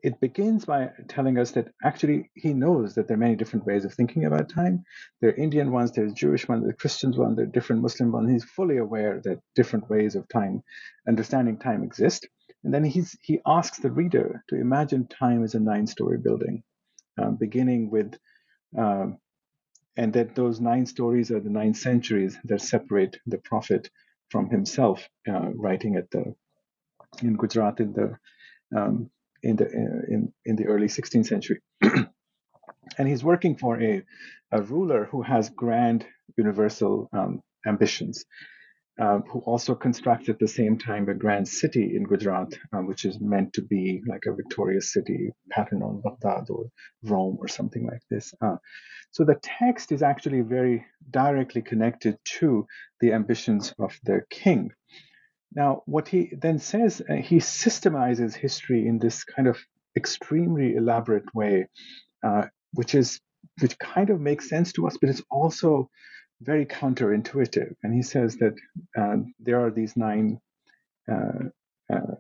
[0.04, 3.86] it begins by telling us that actually he knows that there are many different ways
[3.86, 4.84] of thinking about time.
[5.20, 8.30] There are Indian ones, there's Jewish ones, there's Christian ones, there are different Muslim ones.
[8.30, 10.64] He's fully aware that different ways of time,
[11.08, 12.28] understanding time exist.
[12.64, 16.64] And then he's, he asks the reader to imagine time as a nine story building,
[17.18, 18.18] um, beginning with,
[18.78, 19.18] um,
[19.98, 23.90] and that those nine stories are the nine centuries that separate the prophet
[24.30, 26.36] from himself, uh, writing at the
[27.22, 28.18] in Gujarat in the
[28.76, 29.10] um,
[29.44, 31.60] in the in in the early 16th century.
[32.98, 34.04] and he's working for a,
[34.52, 36.06] a ruler who has grand
[36.38, 38.26] universal um, ambitions,
[39.00, 43.06] uh, who also constructs at the same time a grand city in Gujarat, um, which
[43.06, 46.66] is meant to be like a victorious city, pattern on Baghdad or
[47.04, 48.34] Rome or something like this.
[48.42, 48.58] Uh,
[49.12, 52.66] so the text is actually very directly connected to
[53.00, 54.72] the ambitions of the king.
[55.54, 59.60] Now, what he then says, uh, he systemizes history in this kind of
[59.98, 61.68] extremely elaborate way,
[62.24, 62.44] uh,
[62.74, 63.20] which is
[63.60, 65.90] which kind of makes sense to us, but it's also
[66.42, 67.74] very counterintuitive.
[67.84, 68.54] And he says that
[68.98, 70.40] uh, there are these nine
[71.12, 71.50] uh,
[71.94, 72.16] uh,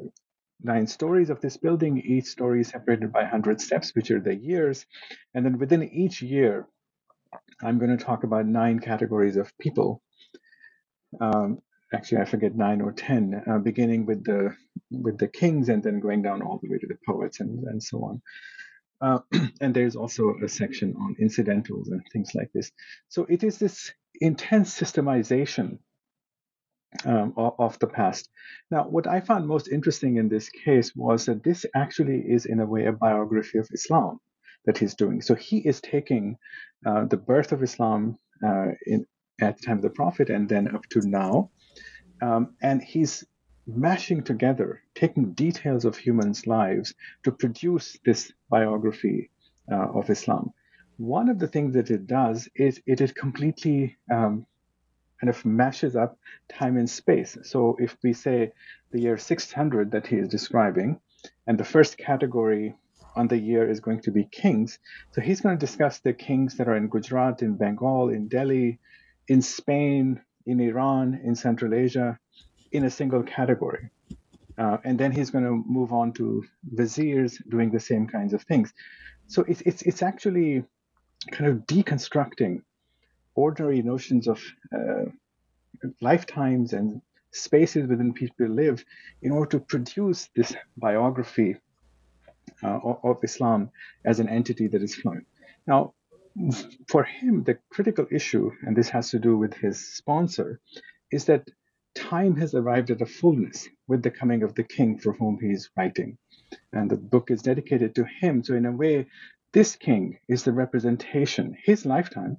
[0.61, 1.99] nine stories of this building.
[1.99, 4.85] Each story separated by 100 steps, which are the years.
[5.33, 6.67] And then within each year,
[7.63, 10.01] I'm going to talk about nine categories of people.
[11.19, 11.61] Um,
[11.93, 14.55] actually I forget nine or ten, uh, beginning with the
[14.91, 17.81] with the kings and then going down all the way to the poets and and
[17.81, 18.21] so on.
[19.01, 19.19] Uh,
[19.61, 22.71] and there's also a section on incidentals and things like this.
[23.09, 25.79] So it is this intense systemization
[27.05, 28.29] um, of, of, the past.
[28.69, 32.59] Now, what I found most interesting in this case was that this actually is, in
[32.59, 34.19] a way, a biography of Islam
[34.65, 35.21] that he's doing.
[35.21, 36.37] So he is taking
[36.85, 39.05] uh, the birth of Islam uh, in,
[39.39, 41.49] at the time of the Prophet and then up to now,
[42.21, 43.25] um, and he's
[43.67, 46.93] mashing together, taking details of humans' lives
[47.23, 49.29] to produce this biography
[49.71, 50.51] uh, of Islam.
[50.97, 54.45] One of the things that it does is it is completely um,
[55.19, 56.17] kind of mashes up
[56.49, 57.37] time and space.
[57.43, 58.51] So if we say
[58.91, 60.99] the year 600 that he is describing,
[61.47, 62.75] and the first category
[63.15, 64.79] on the year is going to be kings.
[65.11, 68.79] So he's going to discuss the kings that are in Gujarat, in Bengal, in Delhi,
[69.27, 72.17] in Spain, in Iran, in Central Asia,
[72.71, 73.89] in a single category.
[74.57, 78.43] Uh, and then he's going to move on to viziers doing the same kinds of
[78.43, 78.73] things.
[79.27, 80.63] So it's, it's, it's actually
[81.31, 82.61] kind of deconstructing
[83.35, 84.41] ordinary notions of
[84.73, 85.05] uh,
[86.01, 88.83] lifetimes and spaces within people live
[89.21, 91.55] in order to produce this biography
[92.63, 93.69] uh, of, of, Islam
[94.03, 95.25] as an entity that is flowing.
[95.65, 95.93] Now,
[96.87, 100.59] for him, the critical issue, and this has to do with his sponsor,
[101.11, 101.49] is that
[101.95, 105.47] time has arrived at a fullness with the coming of the king for whom he
[105.47, 106.17] is writing.
[106.73, 108.43] And the book is dedicated to him.
[108.43, 109.07] So, in a way,
[109.53, 112.37] this king is the representation, his lifetime,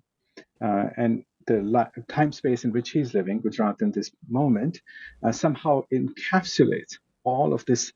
[0.62, 4.80] uh, and the li- time space in which he's living, Gujarat in this moment,
[5.22, 7.93] uh, somehow encapsulates all of this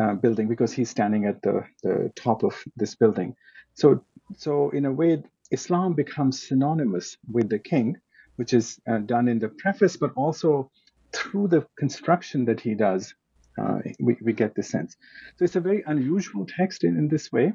[0.00, 3.34] uh, building because he's standing at the, the top of this building.
[3.74, 4.04] So,
[4.36, 7.96] so in a way, Islam becomes synonymous with the king,
[8.36, 10.70] which is uh, done in the preface, but also
[11.12, 13.14] through the construction that he does,
[13.60, 14.96] uh, we, we get the sense.
[15.36, 17.52] So it's a very unusual text in, in this way,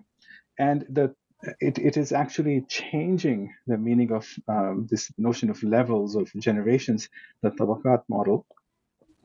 [0.60, 1.16] and the
[1.60, 7.10] it, it is actually changing the meaning of um, this notion of levels of generations,
[7.42, 8.46] the Tabaqat model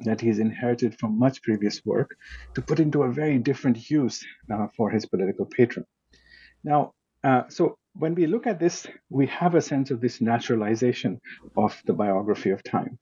[0.00, 2.16] that he's inherited from much previous work,
[2.54, 5.86] to put into a very different use uh, for his political patron.
[6.64, 11.20] Now, uh, so when we look at this, we have a sense of this naturalization
[11.56, 12.98] of the biography of time.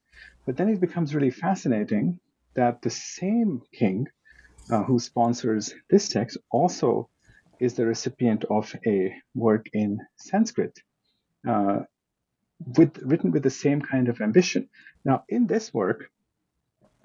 [0.46, 2.18] But then it becomes really fascinating
[2.54, 4.08] that the same king
[4.70, 7.08] uh, who sponsors this text also
[7.60, 10.78] is the recipient of a work in Sanskrit,
[11.46, 11.80] uh,
[12.76, 14.68] with, written with the same kind of ambition.
[15.04, 16.10] Now, in this work,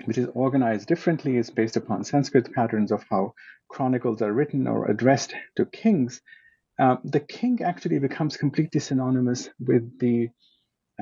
[0.05, 3.33] which is organized differently, is based upon Sanskrit patterns of how
[3.67, 6.21] chronicles are written or addressed to kings
[6.79, 10.29] uh, the king actually becomes completely synonymous with the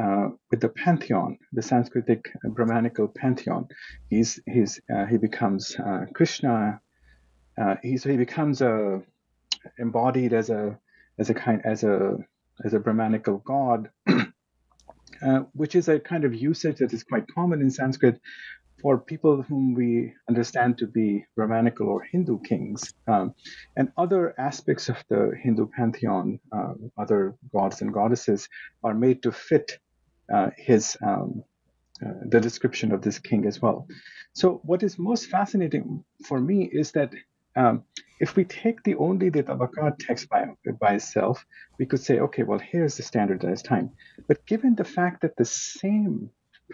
[0.01, 3.67] uh, with the pantheon, the Sanskritic Brahmanical pantheon.
[4.09, 6.81] He's he's uh, he becomes uh, Krishna.
[7.61, 9.01] Uh, he so he becomes a
[9.77, 10.77] embodied as a
[11.19, 12.17] as a kind as a
[12.63, 13.89] as a Brahmanical god.
[15.21, 18.19] uh, which is a kind of usage that is quite common in Sanskrit
[18.81, 23.33] for people whom we understand to be Brahmanical or Hindu kings, um,
[23.77, 28.49] and other aspects of the Hindu pantheon, uh, other gods and goddesses,
[28.83, 29.77] are made to fit
[30.33, 31.43] uh, his um,
[32.03, 33.87] uh, the description of this king as well.
[34.33, 37.13] So, what is most fascinating for me is that
[37.55, 37.83] um,
[38.19, 40.47] if we take the only the Tabakat text by,
[40.79, 41.45] by itself,
[41.77, 43.91] we could say, okay, well, here's the standardized time.
[44.27, 46.29] But given the fact that the same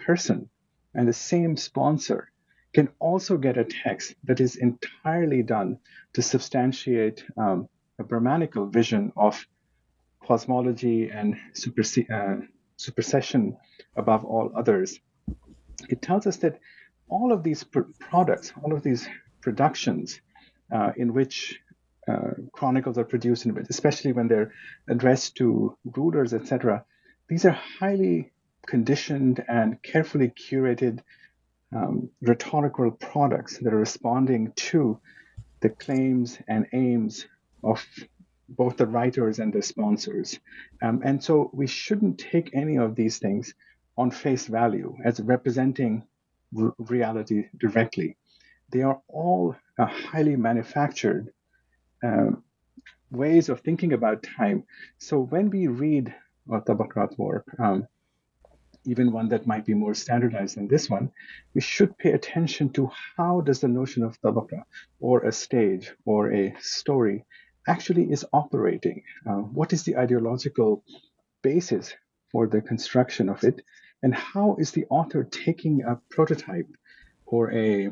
[0.06, 0.48] person
[0.94, 2.30] and the same sponsor
[2.74, 5.78] can also get a text that is entirely done
[6.12, 7.68] to substantiate um,
[7.98, 9.46] a Brahmanical vision of
[10.24, 12.44] cosmology and superse- uh,
[12.76, 13.56] supersession
[13.96, 15.00] above all others,
[15.88, 16.60] it tells us that
[17.08, 19.08] all of these pr- products, all of these
[19.40, 20.20] productions,
[20.72, 21.60] uh, in which
[22.06, 24.52] uh, chronicles are produced, especially when they're
[24.88, 26.84] addressed to rulers, etc.
[27.28, 28.32] These are highly
[28.68, 31.00] conditioned and carefully curated
[31.74, 35.00] um, rhetorical products that are responding to
[35.60, 37.26] the claims and aims
[37.64, 37.84] of
[38.48, 40.38] both the writers and the sponsors.
[40.82, 43.54] Um, and so we shouldn't take any of these things
[43.96, 46.04] on face value as representing
[46.58, 48.16] r- reality directly.
[48.70, 51.32] They are all uh, highly manufactured
[52.04, 52.42] um,
[53.10, 54.64] ways of thinking about time.
[54.98, 56.14] So when we read
[56.52, 57.86] uh, Tabakat work, um,
[58.88, 61.10] even one that might be more standardized than this one,
[61.54, 64.62] we should pay attention to how does the notion of tabaka
[64.98, 67.24] or a stage or a story
[67.66, 69.02] actually is operating.
[69.28, 70.82] Uh, what is the ideological
[71.42, 71.94] basis
[72.32, 73.62] for the construction of it?
[74.02, 76.70] And how is the author taking a prototype
[77.26, 77.88] or a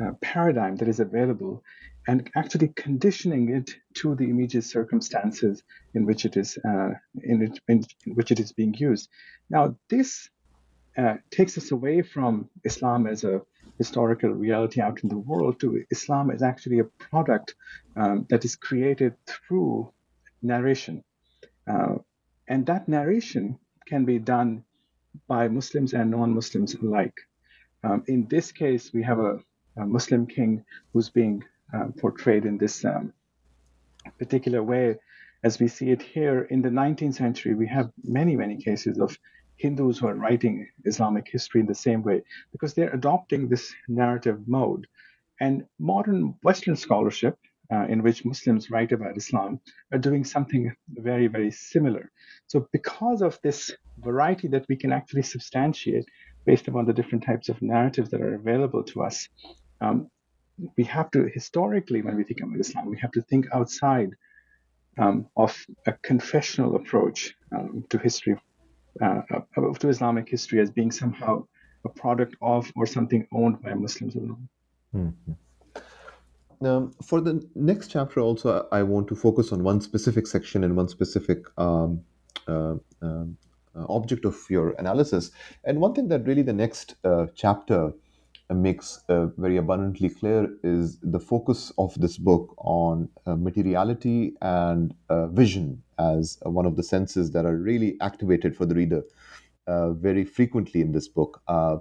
[0.00, 1.62] uh, paradigm that is available
[2.06, 5.62] and actually conditioning it to the immediate circumstances
[5.94, 6.90] in which it is uh,
[7.22, 7.84] in, it, in,
[8.14, 9.10] which it is being used.
[9.50, 10.30] Now, this
[10.96, 13.42] uh, takes us away from Islam as a
[13.76, 17.54] historical reality out in the world to Islam as actually a product
[17.96, 19.92] um, that is created through
[20.42, 21.04] narration,
[21.66, 21.96] uh,
[22.48, 24.64] and that narration can be done
[25.26, 27.18] by Muslims and non-Muslims alike.
[27.84, 29.38] Um, in this case, we have a
[29.78, 33.12] a Muslim king who's being uh, portrayed in this um,
[34.18, 34.96] particular way.
[35.44, 39.16] As we see it here in the 19th century, we have many, many cases of
[39.58, 44.46] Hindus who are writing Islamic history in the same way because they're adopting this narrative
[44.46, 44.86] mode.
[45.40, 47.36] And modern Western scholarship,
[47.72, 49.60] uh, in which Muslims write about Islam,
[49.92, 52.10] are doing something very, very similar.
[52.46, 56.06] So, because of this variety that we can actually substantiate
[56.44, 59.28] based upon the different types of narratives that are available to us,
[59.80, 60.10] um,
[60.76, 64.10] we have to historically when we think about islam we have to think outside
[64.98, 65.56] um, of
[65.86, 68.36] a confessional approach um, to history
[69.02, 69.20] uh,
[69.78, 71.44] to islamic history as being somehow
[71.84, 74.48] a product of or something owned by muslims alone
[74.94, 75.32] mm-hmm.
[76.60, 80.88] For the next chapter, also, I want to focus on one specific section and one
[80.88, 82.02] specific um,
[82.48, 83.36] uh, um,
[83.76, 85.30] uh, object of your analysis.
[85.64, 87.92] And one thing that really the next uh, chapter
[88.54, 94.94] makes uh, very abundantly clear is the focus of this book on uh, materiality and
[95.10, 99.02] uh, vision as one of the senses that are really activated for the reader
[99.66, 101.42] uh, very frequently in this book.
[101.46, 101.76] Uh,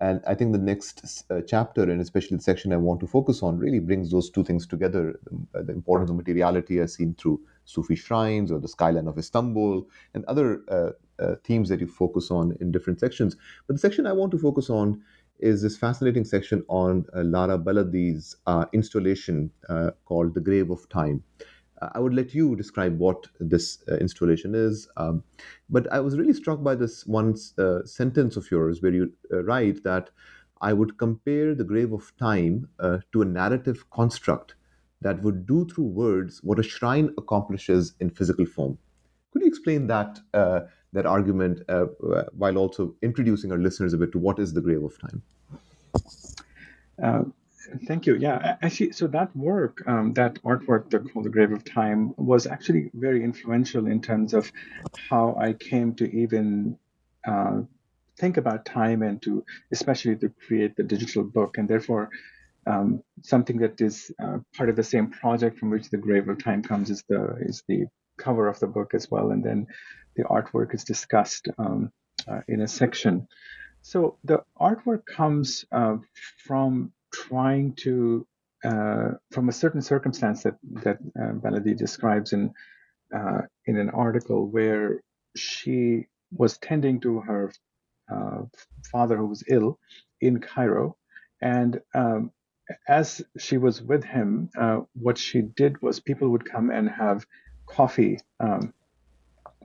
[0.00, 3.42] and I think the next uh, chapter, and especially the section I want to focus
[3.42, 5.18] on, really brings those two things together
[5.52, 9.88] the, the importance of materiality as seen through Sufi shrines or the skyline of Istanbul
[10.12, 10.96] and other
[11.44, 13.36] themes that you focus on in different sections.
[13.68, 15.00] But the section I want to focus on
[15.42, 20.88] is this fascinating section on uh, Lara Baladi's uh, installation uh, called The Grave of
[20.88, 21.22] Time.
[21.80, 24.88] Uh, I would let you describe what this uh, installation is.
[24.96, 25.24] Um,
[25.68, 29.82] but I was really struck by this one uh, sentence of yours where you write
[29.82, 30.10] that
[30.60, 34.54] I would compare the grave of time to a narrative construct
[35.00, 38.78] that would do through words what a shrine accomplishes in physical form.
[39.32, 40.20] Could you explain that
[40.92, 41.86] that argument uh,
[42.32, 45.22] while also introducing our listeners a bit to what is the grave of time.
[47.02, 47.22] Uh,
[47.86, 48.16] thank you.
[48.16, 52.90] Yeah, actually, so that work, um, that artwork, called the Grave of Time, was actually
[52.94, 54.50] very influential in terms of
[55.08, 56.78] how I came to even
[57.26, 57.62] uh,
[58.18, 62.10] think about time and to, especially to create the digital book, and therefore.
[62.64, 66.38] Um, something that is uh, part of the same project from which the Grave of
[66.38, 67.86] Time comes is the is the
[68.18, 69.66] cover of the book as well, and then
[70.14, 71.90] the artwork is discussed um,
[72.28, 73.26] uh, in a section.
[73.82, 75.96] So the artwork comes uh,
[76.38, 78.26] from trying to,
[78.64, 82.54] uh, from a certain circumstance that that uh, Baladi describes in
[83.14, 85.02] uh, in an article where
[85.36, 87.52] she was tending to her
[88.10, 88.42] uh,
[88.90, 89.78] father who was ill
[90.20, 90.96] in Cairo.
[91.40, 92.30] And um,
[92.88, 97.26] as she was with him, uh, what she did was people would come and have
[97.66, 98.72] coffee um,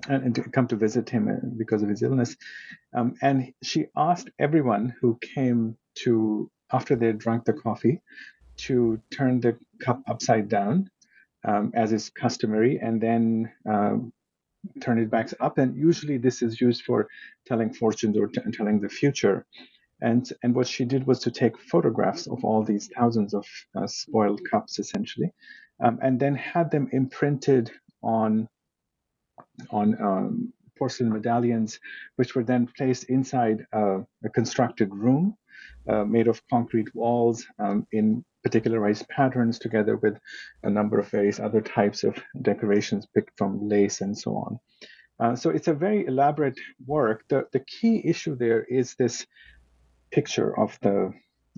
[0.10, 2.36] and, and, to come to visit him uh, because of his illness.
[2.96, 8.02] Um, and she asked everyone who came to, after they drank the coffee,
[8.58, 10.90] to turn the cup upside down,
[11.48, 14.12] um, as is customary, and then um,
[14.82, 15.58] turn it back up.
[15.58, 17.08] And usually, this is used for
[17.46, 19.46] telling fortunes or t- telling the future.
[20.02, 23.46] And and what she did was to take photographs of all these thousands of
[23.76, 25.32] uh, spoiled cups, essentially,
[25.84, 27.72] um, and then had them imprinted
[28.04, 28.48] on
[29.72, 31.80] on um, porcelain medallions,
[32.16, 35.36] which were then placed inside uh, a constructed room
[35.90, 40.18] uh, made of concrete walls um, in particularized patterns, together with
[40.64, 44.60] a number of various other types of decorations picked from lace and so on.
[45.20, 47.24] Uh, so it's a very elaborate work.
[47.28, 49.26] The, the key issue there is this
[50.12, 51.14] picture of the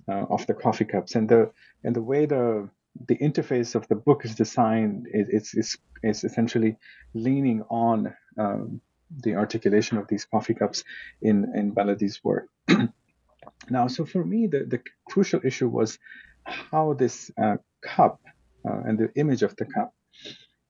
[0.08, 1.52] uh, of the coffee cups and the
[1.84, 2.70] and the way the
[3.08, 6.78] the interface of the book is designed is is, is essentially
[7.14, 8.82] leaning on um,
[9.24, 10.84] the articulation of these coffee cups
[11.22, 12.50] in in Baladi's work.
[13.70, 15.98] now, so for me, the, the crucial issue was
[16.44, 18.20] how this uh, cup
[18.68, 19.94] uh, and the image of the cup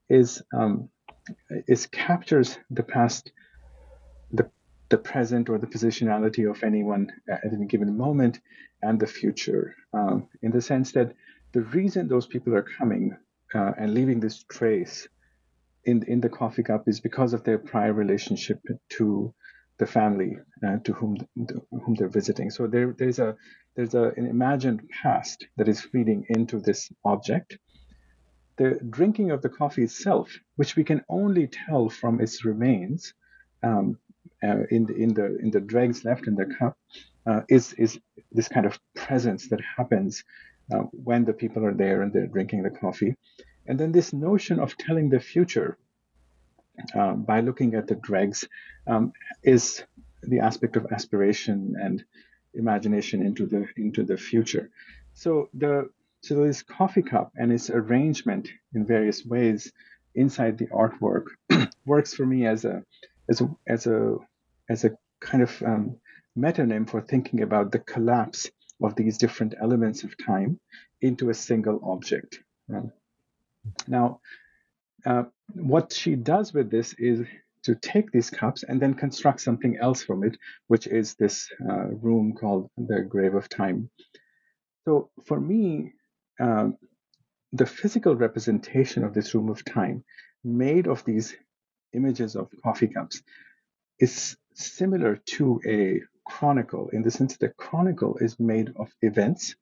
[0.09, 0.89] is um,
[1.67, 3.31] is captures the past,
[4.31, 4.49] the
[4.89, 8.39] the present or the positionality of anyone at any given moment
[8.81, 11.13] and the future um, in the sense that
[11.51, 13.17] the reason those people are coming
[13.53, 15.07] uh, and leaving this trace
[15.85, 19.33] in in the coffee cup is because of their prior relationship to
[19.77, 21.17] the family uh, to whom
[21.71, 22.49] whom they're visiting.
[22.51, 23.35] So there there's a
[23.75, 27.57] there's a, an imagined past that is feeding into this object.
[28.57, 33.13] The drinking of the coffee itself, which we can only tell from its remains,
[33.63, 33.97] um,
[34.43, 36.77] uh, in the in the in the dregs left in the cup,
[37.25, 37.99] uh, is is
[38.31, 40.23] this kind of presence that happens
[40.73, 43.15] uh, when the people are there and they're drinking the coffee,
[43.67, 45.77] and then this notion of telling the future
[46.95, 48.47] uh, by looking at the dregs
[48.87, 49.13] um,
[49.43, 49.83] is
[50.23, 52.03] the aspect of aspiration and
[52.53, 54.69] imagination into the into the future.
[55.13, 55.89] So the
[56.21, 59.71] so this coffee cup and its arrangement in various ways
[60.15, 61.25] inside the artwork
[61.85, 62.83] works for me as a
[63.29, 64.17] as a as a
[64.69, 65.97] as a kind of um,
[66.37, 68.49] metonym for thinking about the collapse
[68.81, 70.59] of these different elements of time
[71.01, 72.39] into a single object.
[72.73, 72.91] Um,
[73.87, 74.21] now,
[75.05, 75.23] uh,
[75.53, 77.25] what she does with this is
[77.63, 81.87] to take these cups and then construct something else from it, which is this uh,
[81.87, 83.89] room called the Grave of Time.
[84.85, 85.93] So for me,
[86.39, 86.77] um,
[87.51, 90.03] the physical representation of this room of time,
[90.43, 91.35] made of these
[91.93, 93.21] images of coffee cups,
[93.99, 99.55] is similar to a chronicle in the sense that the chronicle is made of events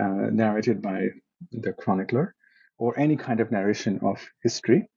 [0.00, 1.08] uh, narrated by
[1.52, 2.34] the chronicler
[2.78, 4.88] or any kind of narration of history.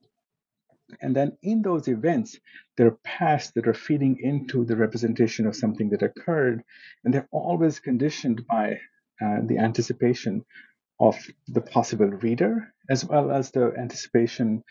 [1.01, 2.39] And then in those events,
[2.77, 6.63] there are pasts that are feeding into the representation of something that occurred,
[7.03, 8.79] and they're always conditioned by
[9.21, 10.45] uh, the anticipation
[10.99, 11.15] of
[11.47, 14.63] the possible reader, as well as the anticipation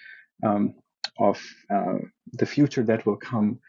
[0.43, 0.75] um,
[1.19, 1.41] of
[1.71, 1.99] uh,
[2.33, 3.61] the future that will come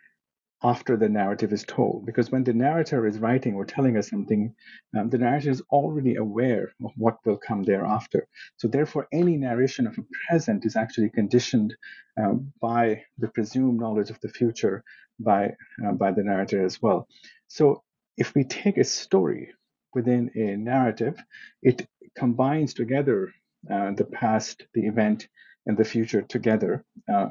[0.63, 2.05] after the narrative is told.
[2.05, 4.53] Because when the narrator is writing or telling us something,
[4.97, 8.27] um, the narrator is already aware of what will come thereafter.
[8.57, 11.75] So, therefore, any narration of a present is actually conditioned
[12.19, 14.83] um, by the presumed knowledge of the future
[15.19, 15.53] by,
[15.85, 17.07] uh, by the narrator as well.
[17.47, 17.83] So,
[18.17, 19.53] if we take a story
[19.93, 21.21] within a narrative,
[21.61, 23.31] it combines together
[23.71, 25.27] uh, the past, the event,
[25.67, 26.83] and the future together.
[27.11, 27.27] Uh,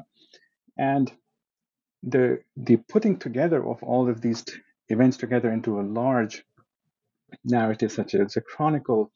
[0.77, 1.11] and
[2.03, 4.43] the the putting together of all of these
[4.89, 6.43] events together into a large
[7.43, 9.11] narrative, such as a chronicle,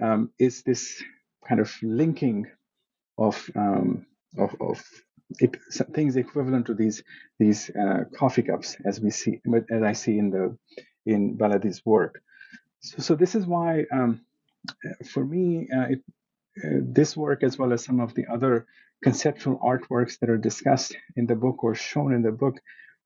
[0.00, 1.02] um, is this
[1.46, 2.46] kind of linking
[3.16, 4.82] of um, of, of
[5.94, 7.02] things equivalent to these
[7.38, 10.56] these uh, coffee cups, as we see, as I see in the
[11.06, 12.22] in Baladi's work.
[12.80, 14.20] So, so this is why, um,
[15.10, 16.02] for me, uh, it,
[16.64, 18.66] uh, this work, as well as some of the other
[19.02, 22.60] conceptual artworks that are discussed in the book or shown in the book,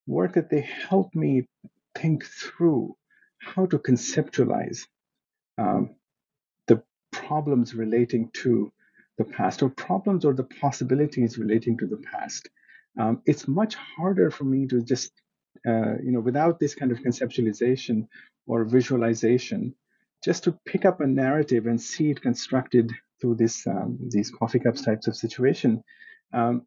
[0.07, 1.47] work that they help me
[1.95, 2.97] think through
[3.39, 4.87] how to conceptualize
[5.59, 5.95] um,
[6.67, 8.73] the problems relating to
[9.19, 12.49] the past or problems or the possibilities relating to the past.
[12.99, 15.13] Um, it's much harder for me to just,
[15.67, 18.09] uh, you know, without this kind of conceptualization
[18.47, 19.75] or visualization,
[20.25, 22.93] just to pick up a narrative and see it constructed
[23.23, 25.83] through this um, these coffee cups types of situation,
[26.35, 26.67] um,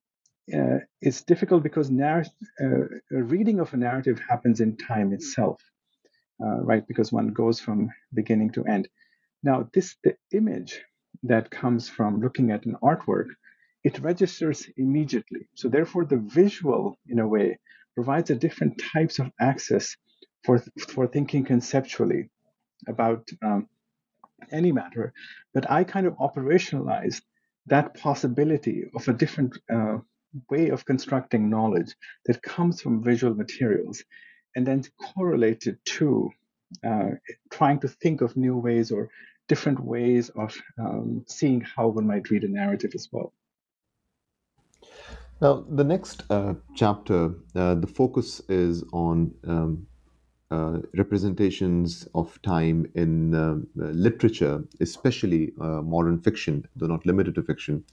[0.58, 2.26] uh, it's difficult because narr-
[2.64, 5.62] uh, reading of a narrative happens in time itself,
[6.44, 6.88] uh, right?
[6.88, 8.88] Because one goes from beginning to end.
[9.44, 10.82] Now, this the image
[11.24, 13.30] that comes from looking at an artwork,
[13.84, 15.50] it registers immediately.
[15.56, 17.60] So therefore, the visual, in a way,
[17.96, 19.96] provides a different types of access
[20.46, 22.30] for for thinking conceptually
[22.88, 23.68] about um,
[24.52, 25.14] any matter.
[25.54, 27.22] But I kind of operationalized
[27.68, 29.98] that possibility of a different uh,
[30.50, 34.04] way of constructing knowledge that comes from visual materials
[34.56, 34.84] and then
[35.14, 36.30] correlated to
[36.84, 37.12] uh,
[37.52, 39.10] trying to think of new ways or
[39.48, 43.34] different ways of um, seeing how one might read a narrative as well.
[45.42, 49.88] Now, the next uh, chapter, uh, the focus is on um,
[50.52, 57.44] uh, representations of time in uh, literature, especially uh, modern fiction, though not limited to
[57.44, 57.84] fiction.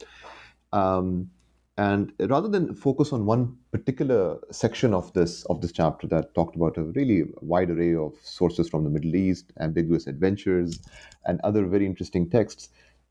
[0.73, 1.31] Um,
[1.79, 6.55] and rather than focus on one particular section of this of this chapter that talked
[6.55, 10.81] about a really wide array of sources from the Middle East, ambiguous adventures,
[11.25, 12.69] and other very interesting texts,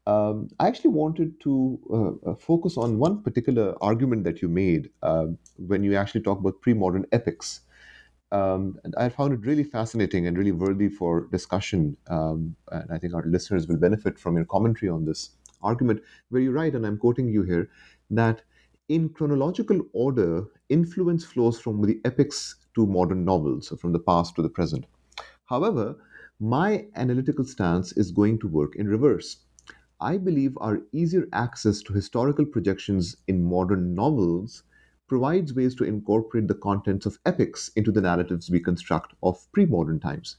[0.08, 4.89] um, I actually wanted to uh, uh, focus on one particular argument that you made
[5.04, 5.28] uh,
[5.58, 7.62] when you actually talk about pre-modern epics.
[8.32, 11.98] Um, and I found it really fascinating and really worthy for discussion.
[12.08, 16.42] Um, and I think our listeners will benefit from your commentary on this argument, where
[16.42, 17.70] you write, and I'm quoting you here,
[18.10, 18.42] that
[18.88, 24.36] in chronological order, influence flows from the epics to modern novels, so from the past
[24.36, 24.86] to the present.
[25.46, 25.98] However,
[26.40, 29.46] my analytical stance is going to work in reverse.
[30.00, 34.64] I believe our easier access to historical projections in modern novels
[35.12, 39.66] provides ways to incorporate the contents of epics into the narratives we construct of pre
[39.66, 40.38] modern times.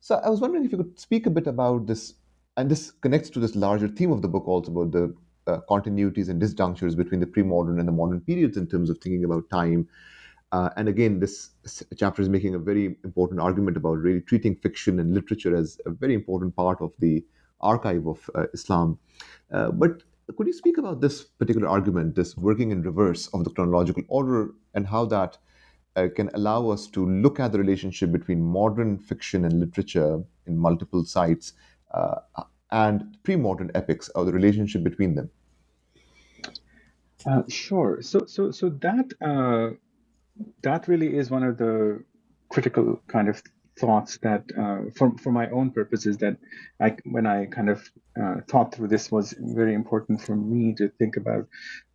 [0.00, 2.12] So I was wondering if you could speak a bit about this,
[2.58, 5.14] and this connects to this larger theme of the book also about the
[5.46, 8.98] uh, continuities and disjunctures between the pre modern and the modern periods in terms of
[8.98, 9.88] thinking about time.
[10.52, 11.52] Uh, and again, this
[11.96, 15.90] chapter is making a very important argument about really treating fiction and literature as a
[15.90, 17.24] very important part of the
[17.62, 18.98] archive of uh, Islam.
[19.50, 20.02] Uh, but
[20.36, 24.50] could you speak about this particular argument, this working in reverse of the chronological order,
[24.74, 25.38] and how that
[25.96, 30.56] uh, can allow us to look at the relationship between modern fiction and literature in
[30.56, 31.54] multiple sites
[31.92, 32.16] uh,
[32.70, 35.30] and pre modern epics, or the relationship between them?
[37.26, 38.00] Uh, sure.
[38.00, 39.70] So, so, so that uh,
[40.62, 42.02] that really is one of the
[42.48, 43.42] critical kind of
[43.78, 46.36] thoughts that uh, for, for my own purposes that
[46.80, 47.88] I, when I kind of
[48.20, 51.46] uh, thought through this was very important for me to think about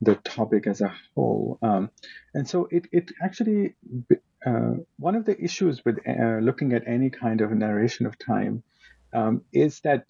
[0.02, 1.60] the topic as a whole.
[1.62, 1.92] Um,
[2.34, 3.76] and so it, it actually,
[4.46, 8.64] uh, one of the issues with uh, looking at any kind of narration of time
[9.14, 10.06] um, is that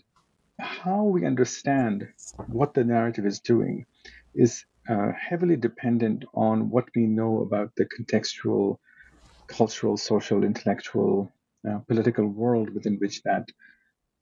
[0.59, 2.07] how we understand
[2.47, 3.85] what the narrative is doing
[4.33, 8.77] is uh, heavily dependent on what we know about the contextual
[9.47, 11.31] cultural, social, intellectual
[11.69, 13.49] uh, political world within which that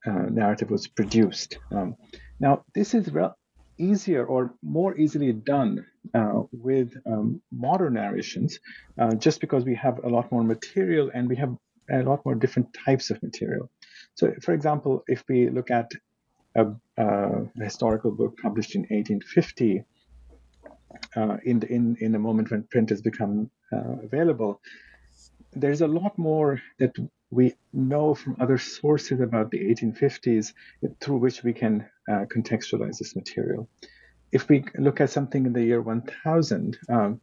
[0.05, 1.57] uh, narrative was produced.
[1.71, 1.95] Um,
[2.39, 3.29] now, this is re-
[3.77, 8.59] easier or more easily done uh, with um, modern narrations,
[8.99, 11.55] uh, just because we have a lot more material and we have
[11.91, 13.69] a lot more different types of material.
[14.15, 15.91] So, for example, if we look at
[16.55, 16.67] a,
[16.97, 19.83] a historical book published in 1850,
[21.15, 24.61] uh, in, the, in in a moment when print has become uh, available,
[25.55, 26.95] there's a lot more that
[27.31, 30.53] we know from other sources about the 1850s
[30.99, 33.67] through which we can uh, contextualize this material.
[34.31, 37.21] If we look at something in the year 1000, um,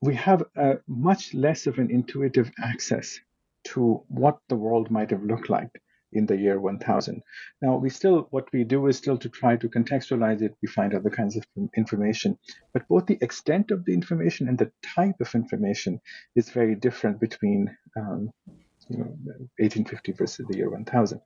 [0.00, 0.44] we have
[0.86, 3.18] much less of an intuitive access
[3.64, 5.70] to what the world might have looked like
[6.12, 7.22] in the year 1000.
[7.60, 10.56] Now, we still, what we do is still to try to contextualize it.
[10.62, 11.44] We find other kinds of
[11.76, 12.38] information,
[12.72, 16.00] but both the extent of the information and the type of information
[16.34, 18.30] is very different between um,
[18.88, 19.14] you know,
[19.58, 21.20] 1850 versus the year 1000.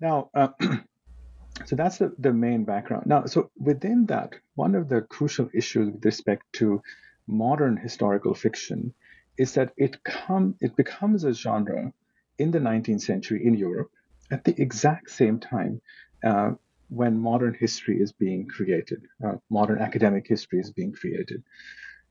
[0.00, 0.48] Now, uh,
[1.66, 3.06] so that's the, the main background.
[3.06, 6.82] Now, so within that, one of the crucial issues with respect to
[7.26, 8.94] modern historical fiction
[9.38, 11.92] is that it come it becomes a genre
[12.40, 13.90] in the 19th century in Europe
[14.30, 15.80] at the exact same time
[16.24, 16.52] uh,
[16.88, 21.42] when modern history is being created, uh, modern academic history is being created.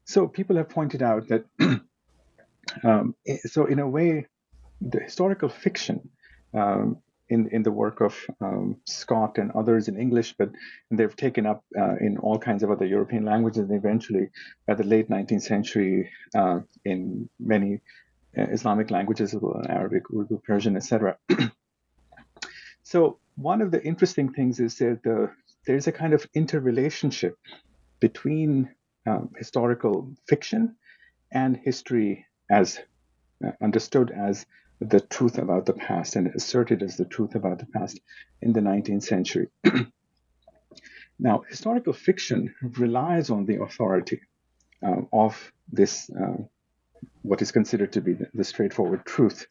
[0.05, 1.45] So people have pointed out that,
[2.83, 3.15] um,
[3.45, 4.27] so in a way,
[4.81, 6.09] the historical fiction
[6.53, 10.49] um, in in the work of um, Scott and others in English, but
[10.89, 14.29] they've taken up uh, in all kinds of other European languages, and eventually,
[14.65, 17.81] by the late 19th century, uh, in many
[18.33, 21.17] Islamic languages well, Arabic, Urdu, Persian, etc.
[22.83, 25.31] so one of the interesting things is that the,
[25.65, 27.37] there's a kind of interrelationship
[27.99, 28.69] between
[29.05, 30.75] um, historical fiction
[31.31, 32.79] and history as
[33.45, 34.45] uh, understood as
[34.81, 37.99] the truth about the past and asserted as the truth about the past
[38.41, 39.47] in the 19th century.
[41.19, 44.21] now, historical fiction relies on the authority
[44.85, 46.43] uh, of this, uh,
[47.21, 49.47] what is considered to be the, the straightforward truth.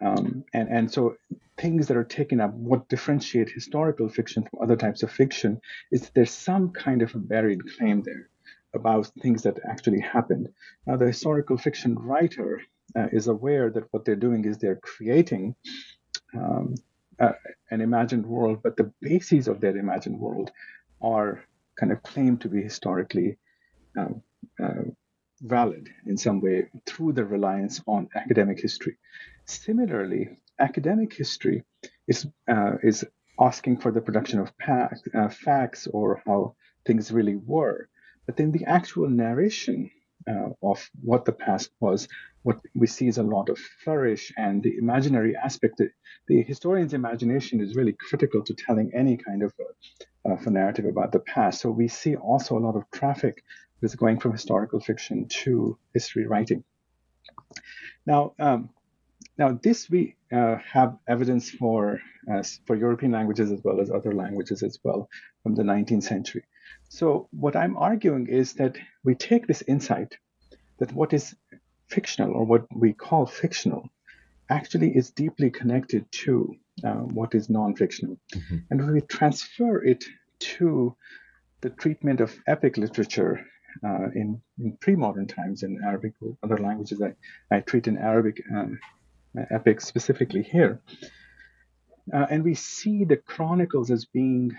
[0.00, 1.16] Um, and, and so
[1.56, 5.60] things that are taken up, what differentiate historical fiction from other types of fiction
[5.92, 8.28] is there's some kind of a buried claim there
[8.74, 10.48] about things that actually happened.
[10.86, 12.60] Now, the historical fiction writer
[12.96, 15.54] uh, is aware that what they're doing is they're creating
[16.36, 16.74] um,
[17.20, 17.32] uh,
[17.70, 20.50] an imagined world, but the bases of that imagined world
[21.00, 21.44] are
[21.78, 23.36] kind of claimed to be historically
[23.98, 24.08] uh,
[24.62, 24.82] uh,
[25.40, 28.96] valid in some way through the reliance on academic history.
[29.44, 31.64] Similarly, academic history
[32.06, 33.04] is uh, is
[33.40, 36.54] asking for the production of uh, facts or how
[36.86, 37.88] things really were,
[38.26, 39.90] but then the actual narration
[40.28, 42.08] uh, of what the past was,
[42.42, 45.80] what we see is a lot of flourish and the imaginary aspect.
[46.28, 49.52] The historian's imagination is really critical to telling any kind of
[50.24, 51.60] a, a narrative about the past.
[51.60, 53.42] So we see also a lot of traffic
[53.84, 56.64] that's going from historical fiction to history writing.
[58.06, 58.70] Now, um,
[59.36, 62.00] now this we uh, have evidence for
[62.32, 65.10] uh, for European languages as well as other languages as well
[65.42, 66.44] from the 19th century.
[66.88, 70.16] So what I'm arguing is that we take this insight
[70.78, 71.36] that what is
[71.88, 73.90] fictional or what we call fictional
[74.48, 78.56] actually is deeply connected to uh, what is non-fictional, mm-hmm.
[78.70, 80.04] and we transfer it
[80.38, 80.96] to
[81.60, 83.44] the treatment of epic literature
[83.82, 87.00] uh, in, in pre-modern times in Arabic or other languages.
[87.02, 87.14] I,
[87.54, 88.78] I treat in Arabic um,
[89.50, 90.80] epic specifically here.
[92.12, 94.54] Uh, and we see the chronicles as being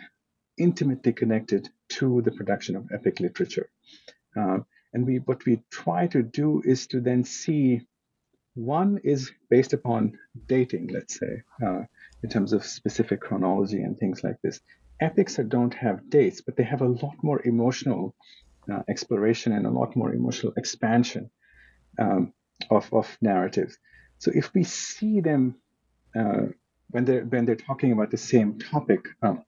[0.58, 3.70] intimately connected to the production of epic literature.
[4.36, 4.60] Uh,
[4.94, 7.82] and we what we try to do is to then see
[8.56, 11.82] one is based upon dating, let's say, uh,
[12.24, 14.62] in terms of specific chronology and things like this.
[15.02, 18.16] Epics that don't have dates, but they have a lot more emotional
[18.72, 21.30] uh, exploration and a lot more emotional expansion
[22.00, 22.34] um,
[22.70, 23.78] of, of narratives.
[24.18, 25.56] So if we see them
[26.16, 26.48] uh,
[26.90, 29.44] when they're when they're talking about the same topic, um,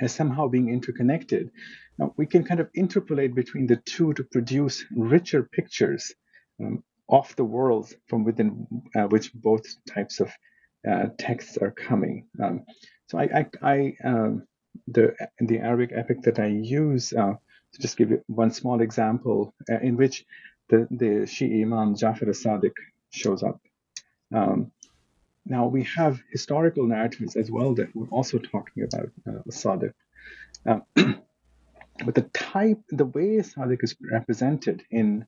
[0.00, 1.50] as somehow being interconnected.
[1.98, 6.12] Now, we can kind of interpolate between the two to produce richer pictures
[6.60, 8.66] um, of the world from within
[8.96, 10.30] uh, which both types of
[10.88, 12.28] uh, texts are coming.
[12.42, 12.64] Um,
[13.08, 14.46] so I, I, I um,
[14.86, 17.34] the the Arabic epic that I use uh,
[17.78, 20.24] just give you one small example uh, in which
[20.68, 22.72] the the Shi'i Imam Jafar as-Sadiq
[23.10, 23.60] shows up.
[24.34, 24.72] Um,
[25.44, 29.92] now we have historical narratives as well that we're also talking about uh, Sadiq.
[30.66, 30.80] Uh,
[32.04, 35.26] but the type, the way Sadiq is represented in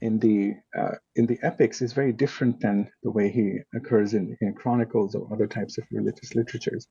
[0.00, 4.36] in the uh, in the epics is very different than the way he occurs in,
[4.40, 6.88] in chronicles or other types of religious literatures.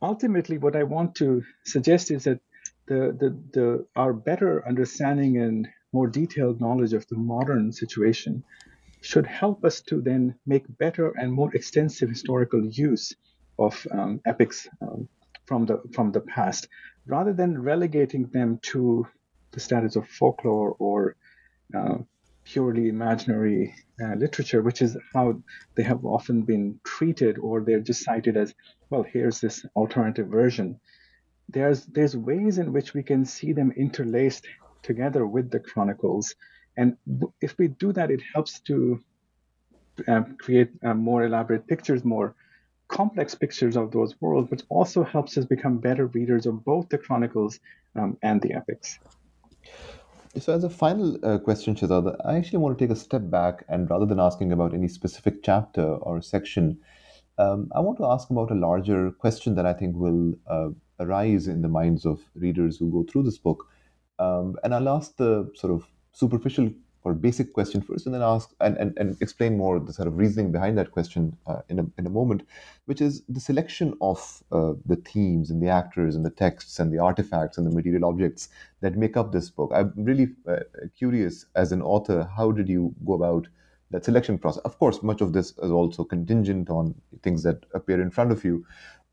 [0.00, 2.40] Ultimately, what I want to suggest is that
[2.90, 8.42] the, the, the our better understanding and more detailed knowledge of the modern situation
[9.00, 13.14] should help us to then make better and more extensive historical use
[13.58, 15.08] of um, epics um,
[15.46, 16.68] from the from the past,
[17.06, 19.06] rather than relegating them to
[19.52, 21.16] the status of folklore or
[21.76, 21.98] uh,
[22.44, 23.72] purely imaginary
[24.02, 25.40] uh, literature, which is how
[25.76, 28.54] they have often been treated, or they're just cited as,
[28.90, 30.80] well, here's this alternative version.
[31.52, 34.46] There's there's ways in which we can see them interlaced
[34.82, 36.34] together with the chronicles
[36.76, 36.96] and
[37.40, 39.00] if we do that, it helps to
[40.08, 42.34] uh, create uh, more elaborate pictures, more
[42.88, 46.98] complex pictures of those worlds, but also helps us become better readers of both the
[46.98, 47.60] chronicles
[47.96, 48.98] um, and the epics.
[50.38, 53.64] So, as a final uh, question, Shahzad, I actually want to take a step back
[53.68, 56.78] and rather than asking about any specific chapter or section,
[57.36, 60.68] um, I want to ask about a larger question that I think will uh,
[61.00, 63.66] arise in the minds of readers who go through this book.
[64.18, 66.70] Um, and I'll ask the sort of superficial
[67.02, 70.18] or basic question first and then ask and, and, and explain more the sort of
[70.18, 72.42] reasoning behind that question uh, in, a, in a moment
[72.86, 76.92] which is the selection of uh, the themes and the actors and the texts and
[76.92, 78.48] the artifacts and the material objects
[78.80, 80.56] that make up this book i'm really uh,
[80.96, 83.48] curious as an author how did you go about
[83.90, 88.00] that selection process of course much of this is also contingent on things that appear
[88.00, 88.64] in front of you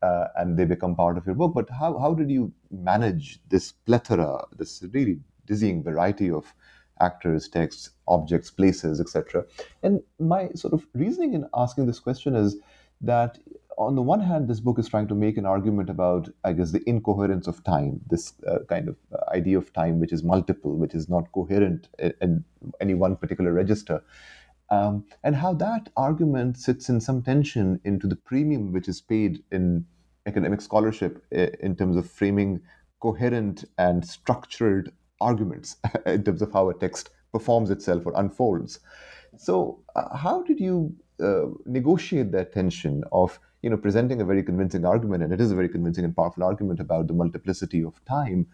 [0.02, 3.72] uh, and they become part of your book but how, how did you manage this
[3.72, 6.54] plethora this really dizzying variety of
[7.00, 9.44] actors, texts, objects, places, etc.
[9.82, 12.56] And my sort of reasoning in asking this question is
[13.00, 13.38] that
[13.76, 16.72] on the one hand, this book is trying to make an argument about, I guess,
[16.72, 20.76] the incoherence of time, this uh, kind of uh, idea of time which is multiple,
[20.76, 22.44] which is not coherent in, in
[22.80, 24.02] any one particular register.
[24.70, 29.42] Um, and how that argument sits in some tension into the premium which is paid
[29.50, 29.86] in
[30.26, 32.60] academic scholarship eh, in terms of framing
[33.00, 38.80] coherent and structured arguments in terms of how a text performs itself or unfolds.
[39.36, 44.42] So, uh, how did you uh, negotiate that tension of you know presenting a very
[44.42, 48.02] convincing argument, and it is a very convincing and powerful argument about the multiplicity of
[48.04, 48.46] time,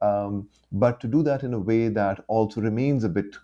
[0.00, 3.36] um, but to do that in a way that also remains a bit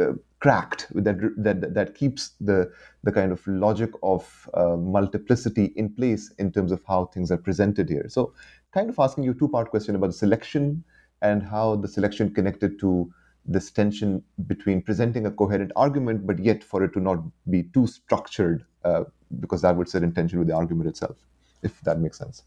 [0.00, 2.70] uh, cracked that, that that keeps the
[3.02, 7.36] the kind of logic of uh, multiplicity in place in terms of how things are
[7.36, 8.06] presented here.
[8.08, 8.32] So
[8.72, 10.84] kind of asking you a two part question about selection
[11.20, 13.12] and how the selection connected to
[13.44, 17.18] this tension between presenting a coherent argument but yet for it to not
[17.50, 19.02] be too structured uh,
[19.40, 21.16] because that would set in tension with the argument itself
[21.62, 22.44] if that makes sense.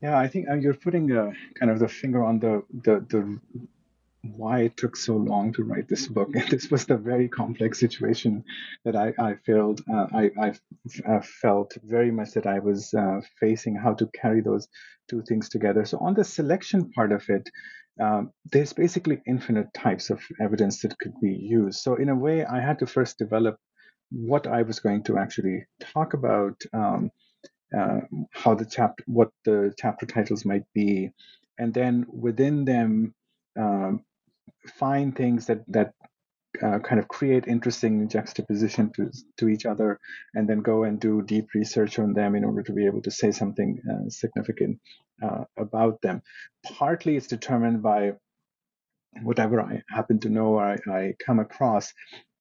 [0.00, 3.38] Yeah, I think uh, you're putting uh, kind of the finger on the, the the
[4.22, 6.30] why it took so long to write this book.
[6.34, 8.44] And this was the very complex situation
[8.84, 9.80] that I, I felt.
[9.92, 10.52] Uh, I, I,
[11.08, 14.68] I, felt very much that I was uh, facing how to carry those
[15.10, 15.84] two things together.
[15.84, 17.48] So on the selection part of it,
[18.00, 21.80] um, there's basically infinite types of evidence that could be used.
[21.80, 23.56] So in a way, I had to first develop
[24.10, 27.10] what I was going to actually talk about, um,
[27.76, 28.00] uh,
[28.30, 31.10] how the chapter, what the chapter titles might be,
[31.58, 33.14] and then within them
[33.58, 34.04] um,
[34.78, 35.92] find things that that
[36.60, 39.98] uh, kind of create interesting juxtaposition to, to each other
[40.34, 43.10] and then go and do deep research on them in order to be able to
[43.10, 44.78] say something uh, significant
[45.22, 46.22] uh, about them.
[46.64, 48.12] Partly it's determined by
[49.22, 51.92] whatever I happen to know or I, I come across.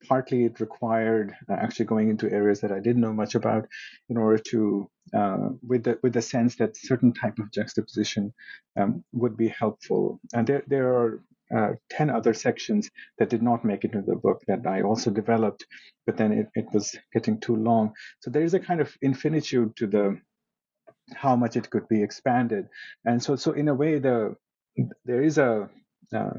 [0.08, 3.68] Partly it required uh, actually going into areas that I didn't know much about
[4.10, 8.34] in order to, uh, with the with the sense that certain type of juxtaposition
[8.76, 10.20] um, would be helpful.
[10.34, 11.24] And there there are
[11.56, 15.12] uh, 10 other sections that did not make it into the book that I also
[15.12, 15.66] developed,
[16.06, 17.94] but then it, it was getting too long.
[18.20, 20.20] So there is a kind of infinitude to the
[21.14, 22.68] how much it could be expanded.
[23.06, 24.36] And so, so in a way, the
[25.06, 25.70] there is a
[26.14, 26.32] uh,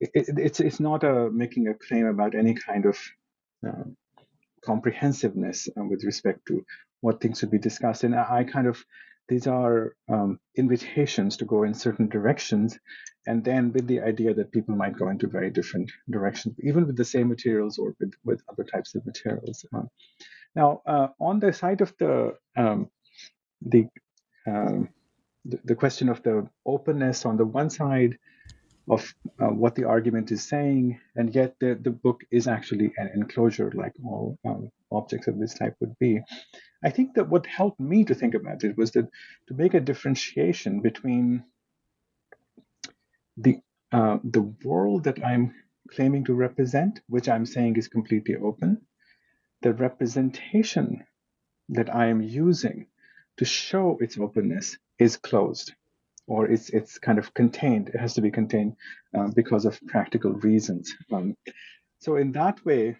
[0.00, 2.98] it, it's it's not a making a claim about any kind of
[3.66, 3.84] uh,
[4.64, 6.64] comprehensiveness uh, with respect to
[7.00, 8.04] what things would be discussed.
[8.04, 8.84] And I, I kind of
[9.28, 12.78] these are um, invitations to go in certain directions,
[13.26, 16.96] and then with the idea that people might go into very different directions, even with
[16.96, 19.64] the same materials or with, with other types of materials.
[19.72, 19.88] Um,
[20.54, 22.90] now, uh, on the side of the um,
[23.64, 23.88] the,
[24.46, 24.88] um,
[25.44, 28.18] the, the question of the openness on the one side
[28.88, 33.10] of uh, what the argument is saying, and yet the, the book is actually an
[33.14, 36.20] enclosure, like all um, objects of this type would be.
[36.84, 39.08] I think that what helped me to think about it was that
[39.48, 41.44] to make a differentiation between
[43.36, 43.60] the
[43.92, 45.54] uh, the world that I'm
[45.90, 48.80] claiming to represent, which I'm saying is completely open,
[49.62, 51.04] the representation
[51.68, 52.86] that I am using
[53.36, 55.72] to show its openness is closed
[56.26, 57.88] or it's it's kind of contained.
[57.88, 58.76] It has to be contained
[59.16, 60.94] uh, because of practical reasons.
[61.12, 61.36] Um,
[61.98, 62.96] so in that way,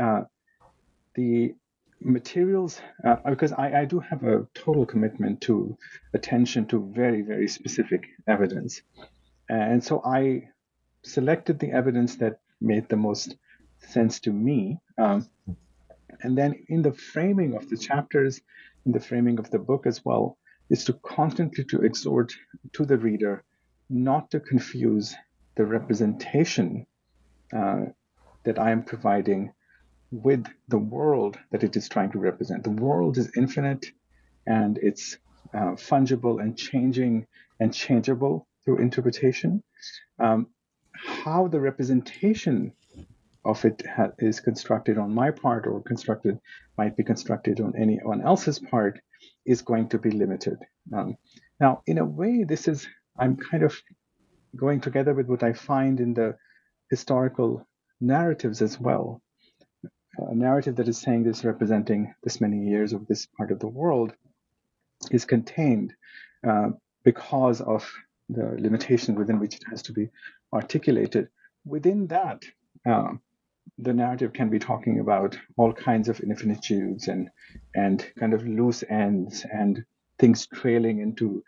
[0.00, 0.22] uh,
[1.14, 1.54] the
[2.02, 5.76] materials uh, because I, I do have a total commitment to
[6.14, 8.80] attention to very very specific evidence
[9.52, 10.42] and so i
[11.02, 13.36] selected the evidence that made the most
[13.78, 15.28] sense to me um,
[16.22, 18.40] and then in the framing of the chapters
[18.86, 20.36] in the framing of the book as well
[20.68, 22.32] is to constantly to exhort
[22.72, 23.42] to the reader
[23.88, 25.14] not to confuse
[25.56, 26.86] the representation
[27.56, 27.84] uh,
[28.44, 29.52] that i am providing
[30.10, 32.64] with the world that it is trying to represent.
[32.64, 33.86] The world is infinite
[34.46, 35.18] and it's
[35.54, 37.26] uh, fungible and changing
[37.60, 39.62] and changeable through interpretation.
[40.18, 40.48] Um,
[40.92, 42.72] how the representation
[43.44, 46.38] of it ha- is constructed on my part or constructed
[46.76, 49.00] might be constructed on anyone else's part
[49.46, 50.58] is going to be limited.
[50.92, 51.16] Um,
[51.58, 52.86] now, in a way, this is,
[53.18, 53.74] I'm kind of
[54.56, 56.36] going together with what I find in the
[56.90, 57.66] historical
[58.00, 59.22] narratives as well
[60.18, 63.68] a narrative that is saying this representing this many years of this part of the
[63.68, 64.12] world
[65.10, 65.94] is contained
[66.46, 66.70] uh,
[67.04, 67.90] because of
[68.32, 70.08] the limitation within which it has to be
[70.52, 71.28] articulated.
[71.64, 72.44] Within that,
[72.88, 73.12] uh,
[73.78, 77.30] the narrative can be talking about all kinds of infinitudes and
[77.74, 79.84] and kind of loose ends and
[80.18, 81.42] things trailing into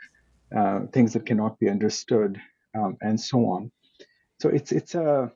[0.57, 2.41] uh, things that cannot be understood
[2.75, 3.71] um, and so on.
[4.41, 5.33] So it's it's a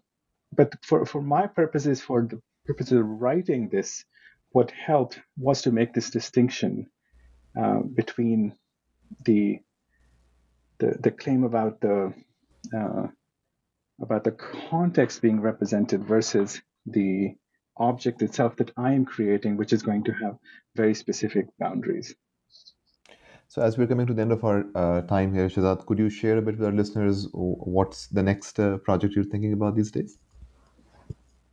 [0.54, 4.04] but for for my purposes for the purposes of writing this,
[4.50, 6.88] what helped was to make this distinction
[7.60, 8.54] uh, between
[9.24, 9.60] the,
[10.78, 12.12] the the claim about the
[12.76, 13.06] uh,
[14.00, 17.34] about the context being represented versus the
[17.78, 20.38] object itself that I am creating, which is going to have
[20.74, 22.14] very specific boundaries.
[23.48, 26.10] So, as we're coming to the end of our uh, time here, Shahzad, could you
[26.10, 29.90] share a bit with our listeners what's the next uh, project you're thinking about these
[29.90, 30.18] days?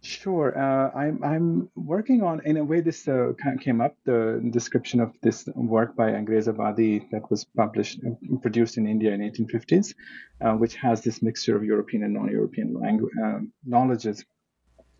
[0.03, 0.51] Sure.
[0.57, 3.31] Uh, I'm I'm working on in a way this uh,
[3.61, 8.77] came up the description of this work by Angrez Abadi that was published uh, produced
[8.77, 9.95] in India in 1850s,
[10.41, 14.25] uh, which has this mixture of European and non-European language um, knowledges.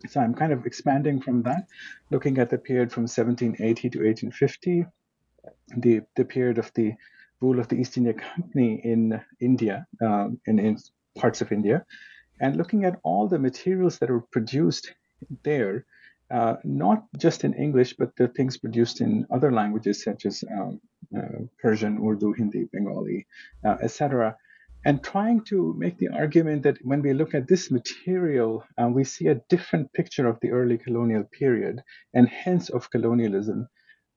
[0.08, 1.68] So I'm kind of expanding from that,
[2.10, 4.86] looking at the period from 1780 to 1850,
[5.76, 6.94] the the period of the
[7.42, 10.78] rule of the East India Company in India, um, in, in
[11.14, 11.84] parts of India,
[12.40, 14.92] and looking at all the materials that were produced
[15.42, 15.86] there,
[16.30, 20.80] uh, not just in English, but the things produced in other languages such as um,
[21.16, 23.26] uh, Persian, Urdu, Hindi, Bengali,
[23.64, 24.36] uh, etc.
[24.86, 29.04] And trying to make the argument that when we look at this material, uh, we
[29.04, 31.82] see a different picture of the early colonial period
[32.12, 33.68] and hence of colonialism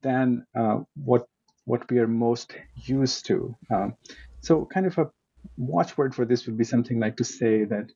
[0.02, 1.28] than uh, what
[1.66, 3.54] what we are most used to.
[3.70, 3.96] Um,
[4.42, 5.12] so, kind of a
[5.58, 7.92] watchword for this would be something like to say that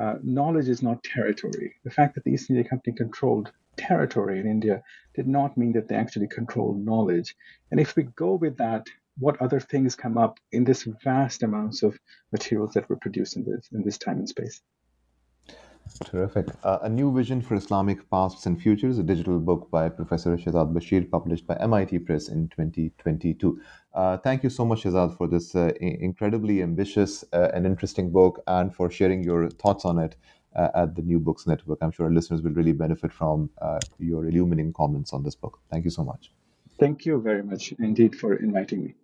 [0.00, 1.74] uh, knowledge is not territory.
[1.84, 4.82] The fact that the East India Company controlled territory in India
[5.14, 7.34] did not mean that they actually controlled knowledge.
[7.70, 8.86] And if we go with that,
[9.18, 11.98] what other things come up in this vast amounts of
[12.32, 14.60] materials that were produced in this in this time and space?
[16.04, 16.48] Terrific.
[16.62, 20.72] Uh, a New Vision for Islamic Pasts and Futures, a digital book by Professor Shahzad
[20.72, 23.60] Bashir, published by MIT Press in 2022.
[23.94, 28.42] Uh, thank you so much, Shahzad, for this uh, incredibly ambitious uh, and interesting book
[28.46, 30.16] and for sharing your thoughts on it
[30.56, 31.78] uh, at the New Books Network.
[31.80, 35.60] I'm sure our listeners will really benefit from uh, your illuminating comments on this book.
[35.70, 36.32] Thank you so much.
[36.78, 38.94] Thank you very much indeed for inviting me.